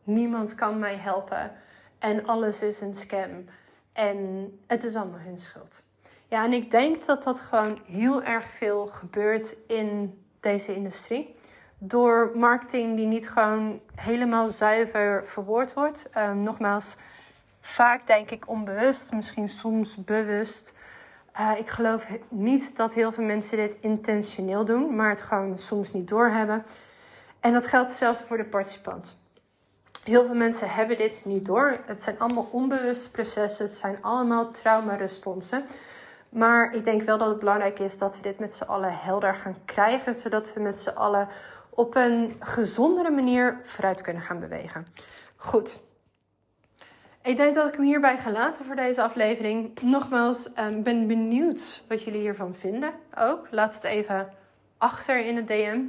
niemand 0.04 0.56
kan 0.56 0.80
mij 0.80 0.96
helpen 0.96 1.52
en 2.00 2.26
alles 2.26 2.62
is 2.62 2.82
een 2.82 2.96
scam 2.96 3.46
en 3.94 4.50
het 4.68 4.84
is 4.84 4.96
allemaal 4.96 5.20
hun 5.20 5.38
schuld. 5.38 5.84
Ja, 6.28 6.44
en 6.44 6.54
ik 6.54 6.72
denk 6.72 7.06
dat 7.06 7.24
dat 7.24 7.40
gewoon 7.40 7.80
heel 7.86 8.24
erg 8.24 8.50
veel 8.50 8.88
gebeurt 8.88 9.56
in 9.68 10.20
deze 10.40 10.76
industrie. 10.76 11.36
Door 11.78 12.32
marketing 12.36 12.96
die 12.96 13.08
niet 13.08 13.30
gewoon 13.30 13.80
helemaal 13.96 14.50
zuiver 14.50 15.24
verwoord 15.26 15.74
wordt. 15.74 16.10
Um, 16.18 16.44
nogmaals, 16.44 16.96
vaak 17.62 18.08
denk 18.08 18.32
ik 18.32 18.50
onbewust, 18.50 19.14
misschien 19.14 19.50
soms 19.50 19.96
bewust. 19.96 20.74
Uh, 21.40 21.52
ik 21.58 21.70
geloof 21.70 22.08
niet 22.30 22.78
dat 22.78 22.94
heel 22.94 23.12
veel 23.12 23.24
mensen 23.24 23.58
dit 23.58 23.78
intentioneel 23.80 24.66
doen, 24.66 24.96
maar 24.96 25.10
het 25.10 25.22
gewoon 25.22 25.58
soms 25.58 25.94
niet 25.94 26.08
doorhebben. 26.08 26.66
En 27.40 27.54
dat 27.54 27.68
geldt 27.68 27.90
hetzelfde 27.90 28.26
voor 28.26 28.38
de 28.38 28.46
participant. 28.46 29.20
Heel 30.04 30.26
veel 30.26 30.36
mensen 30.36 30.70
hebben 30.70 30.98
dit 30.98 31.22
niet 31.26 31.46
door. 31.46 31.78
Het 31.86 32.04
zijn 32.04 32.20
allemaal 32.20 32.48
onbewuste 32.52 33.12
processen. 33.12 33.66
Het 33.66 33.76
zijn 33.76 33.98
allemaal 34.02 34.52
traumaresponsen. 34.52 35.66
Maar 36.30 36.74
ik 36.74 36.84
denk 36.84 37.02
wel 37.02 37.18
dat 37.18 37.28
het 37.28 37.40
belangrijk 37.40 37.80
is 37.80 37.98
dat 37.98 38.16
we 38.16 38.22
dit 38.22 38.40
met 38.40 38.56
z'n 38.56 38.64
allen 38.64 38.98
helder 38.98 39.36
gaan 39.36 39.56
krijgen. 39.66 40.16
Zodat 40.16 40.54
we 40.54 40.60
met 40.60 40.80
z'n 40.80 40.90
allen 40.90 41.28
op 41.76 41.96
een 41.96 42.36
gezondere 42.40 43.10
manier 43.10 43.60
vooruit 43.64 44.02
kunnen 44.02 44.22
gaan 44.22 44.40
bewegen. 44.40 44.88
Goed. 45.36 45.80
Ik 47.24 47.38
denk 47.38 47.56
dat 47.56 47.68
ik 47.68 47.74
hem 47.74 47.86
hierbij 47.86 48.18
ga 48.18 48.32
laten 48.32 48.66
voor 48.66 48.76
deze 48.76 49.02
aflevering. 49.02 49.82
Nogmaals, 49.82 50.46
ik 50.46 50.58
um, 50.58 50.84
ben 50.84 51.08
benieuwd 51.08 51.84
wat 51.88 52.04
jullie 52.04 52.20
hiervan 52.20 52.56
vinden. 52.56 52.94
Ook 53.18 53.48
laat 53.52 53.74
het 53.74 53.84
even 53.84 54.30
achter 54.78 55.26
in 55.26 55.36
het 55.36 55.48
DM. 55.48 55.80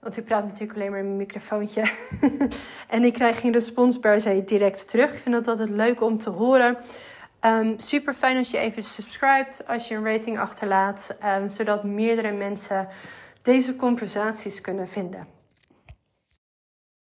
Want 0.00 0.16
ik 0.16 0.24
praat 0.24 0.44
natuurlijk 0.44 0.74
alleen 0.74 0.90
maar 0.90 0.98
in 0.98 1.04
mijn 1.04 1.16
microfoontje. 1.16 1.90
en 2.88 3.04
ik 3.04 3.12
krijg 3.12 3.40
geen 3.40 3.52
respons 3.52 3.98
per 3.98 4.20
se 4.20 4.44
direct 4.44 4.88
terug. 4.88 5.12
Ik 5.12 5.20
vind 5.20 5.34
dat 5.34 5.48
altijd 5.48 5.68
leuk 5.68 6.00
om 6.00 6.18
te 6.18 6.30
horen. 6.30 6.76
Um, 7.40 7.74
super 7.78 8.14
fijn 8.14 8.36
als 8.36 8.50
je 8.50 8.58
even 8.58 8.84
subscribt, 8.84 9.66
als 9.66 9.88
je 9.88 9.94
een 9.94 10.04
rating 10.04 10.38
achterlaat, 10.38 11.16
um, 11.24 11.50
zodat 11.50 11.84
meerdere 11.84 12.32
mensen 12.32 12.88
deze 13.44 13.76
conversaties 13.76 14.60
kunnen 14.60 14.88
vinden. 14.88 15.33